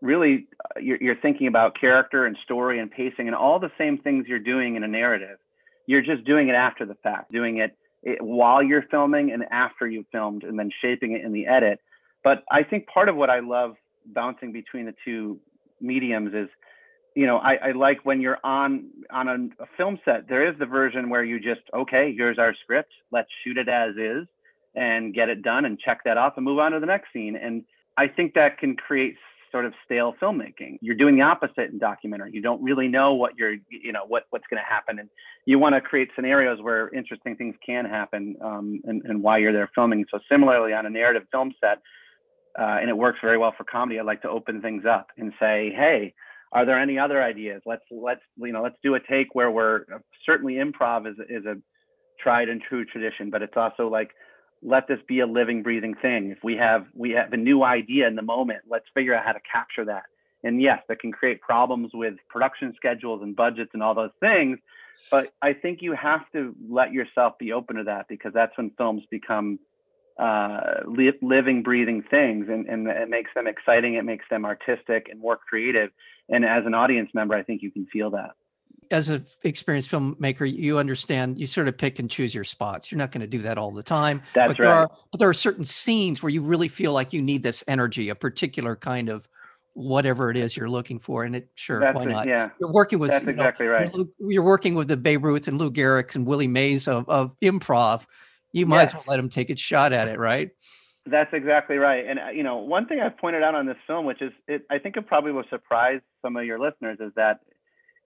really 0.00 0.46
uh, 0.64 0.80
you're, 0.80 0.98
you're 1.00 1.16
thinking 1.16 1.46
about 1.46 1.78
character 1.78 2.26
and 2.26 2.36
story 2.42 2.78
and 2.78 2.90
pacing 2.90 3.26
and 3.26 3.34
all 3.34 3.58
the 3.58 3.70
same 3.78 3.98
things 3.98 4.26
you're 4.28 4.38
doing 4.38 4.76
in 4.76 4.84
a 4.84 4.88
narrative. 4.88 5.38
You're 5.86 6.02
just 6.02 6.24
doing 6.24 6.48
it 6.48 6.54
after 6.54 6.86
the 6.86 6.94
fact, 6.94 7.30
doing 7.30 7.58
it, 7.58 7.76
it 8.02 8.22
while 8.22 8.62
you're 8.62 8.84
filming 8.90 9.30
and 9.30 9.44
after 9.50 9.86
you've 9.86 10.06
filmed, 10.10 10.42
and 10.42 10.58
then 10.58 10.70
shaping 10.80 11.12
it 11.12 11.22
in 11.22 11.32
the 11.32 11.46
edit 11.46 11.80
but 12.24 12.42
I 12.50 12.62
think 12.62 12.86
part 12.86 13.08
of 13.08 13.16
what 13.16 13.30
I 13.30 13.40
love 13.40 13.76
bouncing 14.06 14.50
between 14.52 14.86
the 14.86 14.94
two 15.04 15.38
mediums 15.80 16.34
is, 16.34 16.48
you 17.14 17.26
know, 17.26 17.36
I, 17.36 17.68
I 17.68 17.72
like 17.72 18.04
when 18.04 18.20
you're 18.20 18.38
on 18.42 18.90
on 19.12 19.28
a, 19.28 19.62
a 19.62 19.66
film 19.76 19.98
set. 20.04 20.28
There 20.28 20.48
is 20.50 20.58
the 20.58 20.66
version 20.66 21.10
where 21.10 21.22
you 21.22 21.38
just 21.38 21.60
okay, 21.72 22.12
here's 22.16 22.38
our 22.38 22.54
script, 22.62 22.92
let's 23.12 23.28
shoot 23.44 23.56
it 23.56 23.68
as 23.68 23.94
is, 23.96 24.26
and 24.74 25.14
get 25.14 25.28
it 25.28 25.42
done, 25.42 25.64
and 25.64 25.78
check 25.78 26.00
that 26.04 26.16
off, 26.16 26.32
and 26.36 26.44
move 26.44 26.58
on 26.58 26.72
to 26.72 26.80
the 26.80 26.86
next 26.86 27.12
scene. 27.12 27.36
And 27.36 27.62
I 27.96 28.08
think 28.08 28.34
that 28.34 28.58
can 28.58 28.74
create 28.74 29.14
sort 29.52 29.66
of 29.66 29.72
stale 29.84 30.14
filmmaking. 30.20 30.78
You're 30.80 30.96
doing 30.96 31.14
the 31.14 31.22
opposite 31.22 31.70
in 31.70 31.78
documentary. 31.78 32.30
You 32.32 32.42
don't 32.42 32.60
really 32.60 32.88
know 32.88 33.14
what 33.14 33.38
you're, 33.38 33.54
you 33.70 33.92
know, 33.92 34.04
what 34.08 34.24
what's 34.30 34.46
going 34.50 34.60
to 34.60 34.68
happen, 34.68 34.98
and 34.98 35.08
you 35.46 35.60
want 35.60 35.76
to 35.76 35.80
create 35.80 36.08
scenarios 36.16 36.60
where 36.60 36.92
interesting 36.92 37.36
things 37.36 37.54
can 37.64 37.84
happen, 37.84 38.34
um, 38.42 38.80
and, 38.84 39.02
and 39.04 39.22
why 39.22 39.38
you're 39.38 39.52
there 39.52 39.70
filming. 39.72 40.04
So 40.10 40.18
similarly, 40.28 40.72
on 40.72 40.86
a 40.86 40.90
narrative 40.90 41.22
film 41.30 41.54
set, 41.60 41.78
uh, 42.58 42.78
and 42.80 42.88
it 42.88 42.96
works 42.96 43.18
very 43.22 43.38
well 43.38 43.54
for 43.56 43.64
comedy. 43.64 43.98
I 43.98 44.02
like 44.02 44.22
to 44.22 44.30
open 44.30 44.62
things 44.62 44.84
up 44.86 45.08
and 45.16 45.32
say, 45.40 45.72
"Hey, 45.74 46.14
are 46.52 46.64
there 46.64 46.78
any 46.78 46.98
other 46.98 47.22
ideas? 47.22 47.62
Let's 47.66 47.84
let's 47.90 48.22
you 48.36 48.52
know 48.52 48.62
let's 48.62 48.76
do 48.82 48.94
a 48.94 49.00
take 49.00 49.34
where 49.34 49.50
we're 49.50 49.82
uh, 49.92 49.98
certainly 50.24 50.54
improv 50.54 51.06
is 51.10 51.16
is 51.28 51.44
a 51.44 51.56
tried 52.20 52.48
and 52.48 52.62
true 52.62 52.84
tradition, 52.84 53.30
but 53.30 53.42
it's 53.42 53.56
also 53.56 53.88
like 53.88 54.10
let 54.62 54.88
this 54.88 55.00
be 55.06 55.20
a 55.20 55.26
living, 55.26 55.62
breathing 55.62 55.94
thing. 56.00 56.30
If 56.30 56.38
we 56.42 56.56
have 56.56 56.86
we 56.94 57.10
have 57.10 57.32
a 57.32 57.36
new 57.36 57.64
idea 57.64 58.06
in 58.06 58.14
the 58.14 58.22
moment, 58.22 58.60
let's 58.70 58.86
figure 58.94 59.14
out 59.14 59.24
how 59.24 59.32
to 59.32 59.40
capture 59.50 59.84
that. 59.86 60.04
And 60.44 60.60
yes, 60.62 60.80
that 60.88 61.00
can 61.00 61.10
create 61.10 61.40
problems 61.40 61.90
with 61.92 62.14
production 62.28 62.72
schedules 62.76 63.22
and 63.22 63.34
budgets 63.34 63.70
and 63.74 63.82
all 63.82 63.94
those 63.94 64.10
things. 64.20 64.58
But 65.10 65.32
I 65.42 65.52
think 65.52 65.80
you 65.82 65.92
have 65.92 66.22
to 66.32 66.54
let 66.68 66.92
yourself 66.92 67.38
be 67.38 67.52
open 67.52 67.76
to 67.76 67.84
that 67.84 68.06
because 68.08 68.32
that's 68.32 68.56
when 68.56 68.70
films 68.76 69.02
become 69.10 69.58
uh, 70.18 70.80
li- 70.86 71.18
living, 71.22 71.62
breathing 71.62 72.02
things, 72.02 72.46
and, 72.48 72.66
and 72.66 72.86
it 72.88 73.08
makes 73.08 73.30
them 73.34 73.46
exciting. 73.46 73.94
It 73.94 74.04
makes 74.04 74.24
them 74.30 74.44
artistic 74.44 75.08
and 75.10 75.20
more 75.20 75.36
creative. 75.36 75.90
And 76.28 76.44
as 76.44 76.64
an 76.66 76.74
audience 76.74 77.10
member, 77.14 77.34
I 77.34 77.42
think 77.42 77.62
you 77.62 77.70
can 77.70 77.86
feel 77.86 78.10
that. 78.10 78.30
As 78.90 79.08
an 79.08 79.24
experienced 79.42 79.90
filmmaker, 79.90 80.50
you 80.50 80.78
understand 80.78 81.38
you 81.38 81.46
sort 81.46 81.68
of 81.68 81.76
pick 81.76 81.98
and 81.98 82.08
choose 82.08 82.34
your 82.34 82.44
spots. 82.44 82.92
You're 82.92 82.98
not 82.98 83.12
going 83.12 83.22
to 83.22 83.26
do 83.26 83.42
that 83.42 83.58
all 83.58 83.70
the 83.70 83.82
time. 83.82 84.22
That's 84.34 84.52
but 84.52 84.58
right. 84.58 84.68
There 84.68 84.74
are, 84.74 84.90
but 85.10 85.18
there 85.18 85.28
are 85.28 85.34
certain 85.34 85.64
scenes 85.64 86.22
where 86.22 86.30
you 86.30 86.42
really 86.42 86.68
feel 86.68 86.92
like 86.92 87.12
you 87.12 87.22
need 87.22 87.42
this 87.42 87.64
energy, 87.66 88.10
a 88.10 88.14
particular 88.14 88.76
kind 88.76 89.08
of 89.08 89.26
whatever 89.72 90.30
it 90.30 90.36
is 90.36 90.56
you're 90.56 90.68
looking 90.68 90.98
for. 90.98 91.24
And 91.24 91.34
it 91.34 91.48
sure, 91.54 91.80
That's 91.80 91.96
why 91.96 92.04
it, 92.04 92.08
not? 92.08 92.26
Yeah, 92.26 92.50
you're 92.60 92.72
working 92.72 92.98
with 92.98 93.10
that's 93.10 93.26
exactly 93.26 93.66
know, 93.66 93.72
right. 93.72 93.94
You're 94.20 94.44
working 94.44 94.74
with 94.74 94.88
the 94.88 94.96
Babe 94.96 95.24
Ruth 95.24 95.48
and 95.48 95.58
Lou 95.58 95.70
Gehrig's 95.70 96.14
and 96.14 96.26
Willie 96.26 96.46
Mays 96.46 96.86
of, 96.86 97.08
of 97.08 97.32
improv 97.40 98.04
you 98.54 98.66
might 98.66 98.82
as 98.82 98.94
well 98.94 99.04
let 99.08 99.18
him 99.18 99.28
take 99.28 99.50
a 99.50 99.56
shot 99.56 99.92
at 99.92 100.08
it, 100.08 100.18
right? 100.18 100.50
That's 101.06 101.32
exactly 101.32 101.76
right. 101.76 102.06
And 102.06 102.18
uh, 102.18 102.28
you 102.28 102.42
know, 102.42 102.58
one 102.58 102.86
thing 102.86 103.00
I've 103.00 103.18
pointed 103.18 103.42
out 103.42 103.54
on 103.54 103.66
this 103.66 103.76
film, 103.86 104.06
which 104.06 104.22
is 104.22 104.32
it, 104.48 104.64
I 104.70 104.78
think 104.78 104.96
it 104.96 105.06
probably 105.06 105.32
will 105.32 105.44
surprise 105.50 106.00
some 106.22 106.36
of 106.36 106.44
your 106.44 106.58
listeners, 106.58 106.98
is 107.00 107.12
that 107.16 107.40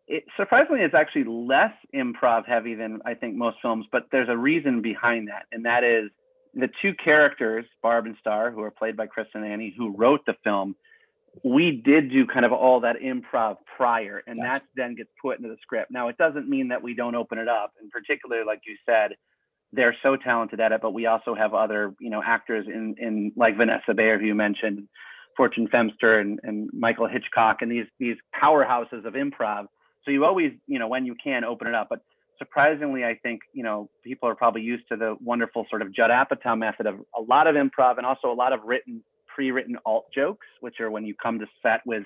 it 0.09 0.25
surprisingly 0.37 0.81
is 0.81 0.95
actually 0.95 1.25
less 1.25 1.73
improv 1.95 2.49
heavy 2.49 2.75
than 2.75 3.01
I 3.05 3.15
think 3.15 3.37
most 3.37 3.59
films. 3.61 3.87
But 3.93 4.07
there's 4.11 4.31
a 4.31 4.37
reason 4.37 4.81
behind 4.81 5.29
that, 5.29 5.45
and 5.53 5.67
that 5.67 5.85
is 5.85 6.11
the 6.55 6.71
two 6.81 6.95
characters, 6.95 7.67
Barb 7.83 8.07
and 8.07 8.17
Star, 8.19 8.51
who 8.51 8.63
are 8.63 8.71
played 8.71 8.97
by 8.97 9.07
Chris 9.07 9.29
and 9.35 9.45
Annie, 9.45 9.75
who 9.77 9.95
wrote 9.95 10.25
the 10.27 10.35
film. 10.43 10.75
We 11.45 11.83
did 11.85 12.11
do 12.11 12.27
kind 12.27 12.47
of 12.47 12.53
all 12.53 12.81
that 12.81 12.97
improv 13.01 13.59
prior, 13.77 14.23
and 14.27 14.43
that 14.43 14.65
then 14.75 14.97
gets 14.97 15.11
put 15.23 15.37
into 15.37 15.51
the 15.51 15.59
script. 15.63 15.91
Now, 15.91 16.09
it 16.09 16.17
doesn't 16.17 16.49
mean 16.49 16.69
that 16.69 16.83
we 16.83 16.95
don't 16.95 17.15
open 17.15 17.39
it 17.39 17.49
up, 17.49 17.75
and 17.81 17.91
particularly, 17.91 18.45
like 18.45 18.63
you 18.67 18.77
said, 18.87 19.13
they're 19.73 19.97
so 20.03 20.17
talented 20.17 20.61
at 20.61 20.73
it. 20.73 20.81
But 20.81 20.93
we 20.93 21.07
also 21.07 21.35
have 21.35 21.55
other, 21.55 21.95
you 22.01 22.11
know, 22.11 22.23
actors 22.25 22.67
in 22.67 22.95
in 22.99 23.33
like 23.37 23.57
Vanessa 23.57 23.95
Bayer, 23.95 24.19
who 24.19 24.27
you 24.27 24.35
mentioned, 24.35 24.89
Fortune 25.37 25.69
Feimster 25.69 26.21
and, 26.21 26.41
and 26.43 26.71
Michael 26.73 27.07
Hitchcock, 27.07 27.59
and 27.61 27.71
these 27.71 27.87
these 27.99 28.17
powerhouses 28.41 29.05
of 29.05 29.15
improv. 29.15 29.67
So 30.05 30.11
you 30.11 30.25
always, 30.25 30.53
you 30.67 30.79
know, 30.79 30.89
when 30.89 31.05
you 31.05 31.15
can, 31.23 31.45
open 31.45 31.67
it 31.67 31.75
up. 31.75 31.89
But 31.91 32.01
surprisingly, 32.39 33.05
I 33.05 33.19
think 33.23 33.43
you 33.53 33.63
know 33.63 33.91
people 34.03 34.29
are 34.29 34.35
probably 34.35 34.63
used 34.63 34.85
to 34.91 34.97
the 34.97 35.17
wonderful 35.21 35.67
sort 35.69 35.83
of 35.83 35.95
Judd 35.95 36.11
Apatow 36.11 36.59
method 36.59 36.87
of 36.87 36.97
a 37.17 37.21
lot 37.21 37.47
of 37.47 37.55
improv 37.55 37.99
and 37.99 38.07
also 38.07 38.31
a 38.31 38.35
lot 38.35 38.53
of 38.53 38.61
written, 38.65 39.03
pre-written 39.27 39.77
alt 39.85 40.07
jokes, 40.15 40.47
which 40.61 40.81
are 40.81 40.91
when 40.91 41.05
you 41.05 41.15
come 41.23 41.39
to 41.41 41.47
set 41.63 41.81
with, 41.85 42.05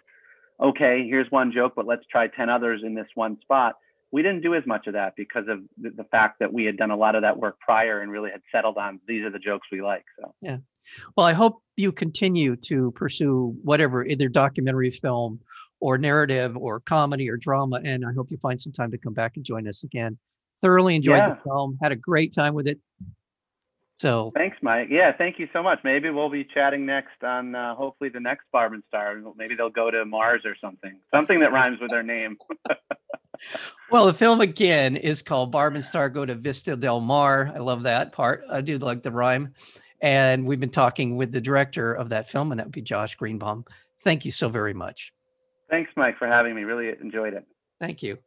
okay, 0.61 1.07
here's 1.09 1.31
one 1.31 1.53
joke, 1.53 1.75
but 1.77 1.87
let's 1.87 2.05
try 2.11 2.27
ten 2.27 2.51
others 2.51 2.83
in 2.85 2.94
this 2.94 3.09
one 3.14 3.38
spot 3.40 3.77
we 4.12 4.22
didn't 4.22 4.42
do 4.42 4.55
as 4.55 4.64
much 4.66 4.87
of 4.87 4.92
that 4.92 5.14
because 5.16 5.48
of 5.48 5.61
the, 5.79 6.05
fact 6.11 6.38
that 6.40 6.53
we 6.53 6.64
had 6.64 6.77
done 6.77 6.90
a 6.90 6.96
lot 6.96 7.14
of 7.14 7.22
that 7.22 7.38
work 7.38 7.59
prior 7.59 8.03
and 8.03 8.12
really 8.12 8.31
had 8.31 8.42
settled 8.53 8.77
on 8.77 9.01
these 9.09 9.25
are 9.25 9.31
the 9.31 9.38
jokes 9.38 9.66
we 9.72 9.81
like. 9.81 10.05
So 10.20 10.35
yeah. 10.42 10.59
Well, 11.16 11.27
I 11.27 11.33
hope 11.33 11.62
you 11.77 11.92
continue 11.92 12.57
to 12.57 12.90
pursue 12.92 13.57
whatever 13.62 14.05
either 14.05 14.29
documentary 14.29 14.90
film 14.90 15.40
or 15.81 15.96
narrative 15.96 16.57
or 16.57 16.81
comedy 16.81 17.31
or 17.31 17.37
drama. 17.37 17.81
And 17.85 18.05
I 18.05 18.12
hope 18.12 18.31
you 18.31 18.37
find 18.37 18.61
some 18.61 18.72
time 18.72 18.90
to 18.90 18.98
come 18.98 19.14
back 19.14 19.33
and 19.37 19.44
join 19.44 19.66
us 19.66 19.83
again. 19.83 20.18
Thoroughly 20.61 20.94
enjoyed 20.94 21.16
yeah. 21.18 21.35
the 21.35 21.40
film, 21.42 21.79
had 21.83 21.92
a 21.92 21.96
great 21.96 22.35
time 22.35 22.55
with 22.55 22.68
it. 22.68 22.79
So 24.02 24.32
thanks, 24.34 24.56
Mike. 24.62 24.88
Yeah, 24.90 25.12
thank 25.16 25.38
you 25.38 25.48
so 25.52 25.62
much. 25.62 25.78
Maybe 25.84 26.10
we'll 26.10 26.28
be 26.28 26.42
chatting 26.42 26.84
next 26.84 27.22
on 27.22 27.54
uh, 27.54 27.76
hopefully 27.76 28.10
the 28.10 28.18
next 28.18 28.46
Barb 28.50 28.72
and 28.72 28.82
Star. 28.88 29.22
Maybe 29.36 29.54
they'll 29.54 29.70
go 29.70 29.92
to 29.92 30.04
Mars 30.04 30.42
or 30.44 30.56
something, 30.60 30.98
something 31.14 31.38
that 31.38 31.52
rhymes 31.52 31.78
with 31.80 31.92
their 31.92 32.02
name. 32.02 32.36
well, 33.92 34.06
the 34.06 34.12
film 34.12 34.40
again 34.40 34.96
is 34.96 35.22
called 35.22 35.52
Barb 35.52 35.76
and 35.76 35.84
Star 35.84 36.08
Go 36.08 36.26
to 36.26 36.34
Vista 36.34 36.74
Del 36.74 36.98
Mar. 36.98 37.52
I 37.54 37.58
love 37.58 37.84
that 37.84 38.10
part. 38.10 38.42
I 38.50 38.60
do 38.60 38.76
like 38.78 39.04
the 39.04 39.12
rhyme. 39.12 39.54
And 40.00 40.46
we've 40.46 40.58
been 40.58 40.68
talking 40.68 41.16
with 41.16 41.30
the 41.30 41.40
director 41.40 41.94
of 41.94 42.08
that 42.08 42.28
film, 42.28 42.50
and 42.50 42.58
that 42.58 42.66
would 42.66 42.72
be 42.72 42.82
Josh 42.82 43.14
Greenbaum. 43.14 43.64
Thank 44.02 44.24
you 44.24 44.32
so 44.32 44.48
very 44.48 44.74
much. 44.74 45.12
Thanks, 45.70 45.92
Mike, 45.96 46.18
for 46.18 46.26
having 46.26 46.56
me. 46.56 46.64
Really 46.64 46.88
enjoyed 47.00 47.34
it. 47.34 47.46
Thank 47.78 48.02
you. 48.02 48.18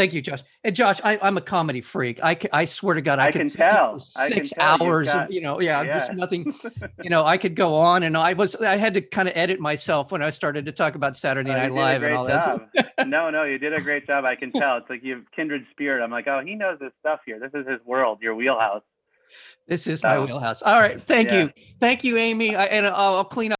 Thank 0.00 0.14
you, 0.14 0.22
Josh. 0.22 0.42
And 0.64 0.74
Josh, 0.74 0.98
I, 1.04 1.18
I'm 1.20 1.36
a 1.36 1.42
comedy 1.42 1.82
freak. 1.82 2.20
I, 2.22 2.34
I 2.54 2.64
swear 2.64 2.94
to 2.94 3.02
God, 3.02 3.18
I, 3.18 3.26
I 3.26 3.32
could 3.32 3.40
can 3.42 3.50
tell. 3.50 4.02
I 4.16 4.28
can 4.28 4.36
six 4.38 4.48
tell 4.48 4.82
hours 4.82 5.08
got- 5.12 5.26
of, 5.26 5.30
you 5.30 5.42
know, 5.42 5.60
yeah, 5.60 5.84
just 5.84 6.14
nothing, 6.14 6.54
you 7.02 7.10
know, 7.10 7.26
I 7.26 7.36
could 7.36 7.54
go 7.54 7.74
on 7.74 8.02
and 8.04 8.16
I 8.16 8.32
was, 8.32 8.54
I 8.54 8.78
had 8.78 8.94
to 8.94 9.02
kind 9.02 9.28
of 9.28 9.36
edit 9.36 9.60
myself 9.60 10.10
when 10.10 10.22
I 10.22 10.30
started 10.30 10.64
to 10.64 10.72
talk 10.72 10.94
about 10.94 11.18
Saturday 11.18 11.50
Oh, 11.50 11.54
Night 11.54 11.72
Live 11.72 12.02
and 12.02 12.14
all 12.14 12.24
that. 12.24 12.46
job. 12.46 13.08
no, 13.08 13.28
no, 13.28 13.44
you 13.44 13.58
did 13.58 13.74
a 13.74 13.80
great 13.82 14.06
job. 14.06 14.24
I 14.24 14.36
can 14.36 14.52
tell. 14.52 14.78
It's 14.78 14.88
like 14.88 15.04
you 15.04 15.16
have 15.16 15.30
kindred 15.36 15.66
spirit. 15.70 16.02
I'm 16.02 16.10
like, 16.10 16.26
oh, 16.28 16.40
he 16.42 16.54
knows 16.54 16.78
this 16.80 16.92
stuff 17.00 17.20
here. 17.26 17.38
This 17.38 17.52
is 17.52 17.68
his 17.68 17.84
world, 17.84 18.20
your 18.22 18.34
wheelhouse. 18.34 18.82
This 19.68 19.86
is 19.86 20.02
my 20.02 20.18
wheelhouse. 20.18 20.62
All 20.62 20.80
right. 20.80 20.98
Thank 20.98 21.30
yeah. 21.30 21.42
you. 21.42 21.50
Thank 21.78 22.04
you, 22.04 22.16
Amy. 22.16 22.56
I, 22.56 22.64
and 22.64 22.86
I'll, 22.86 23.16
I'll 23.16 23.24
clean 23.24 23.52
up. 23.52 23.59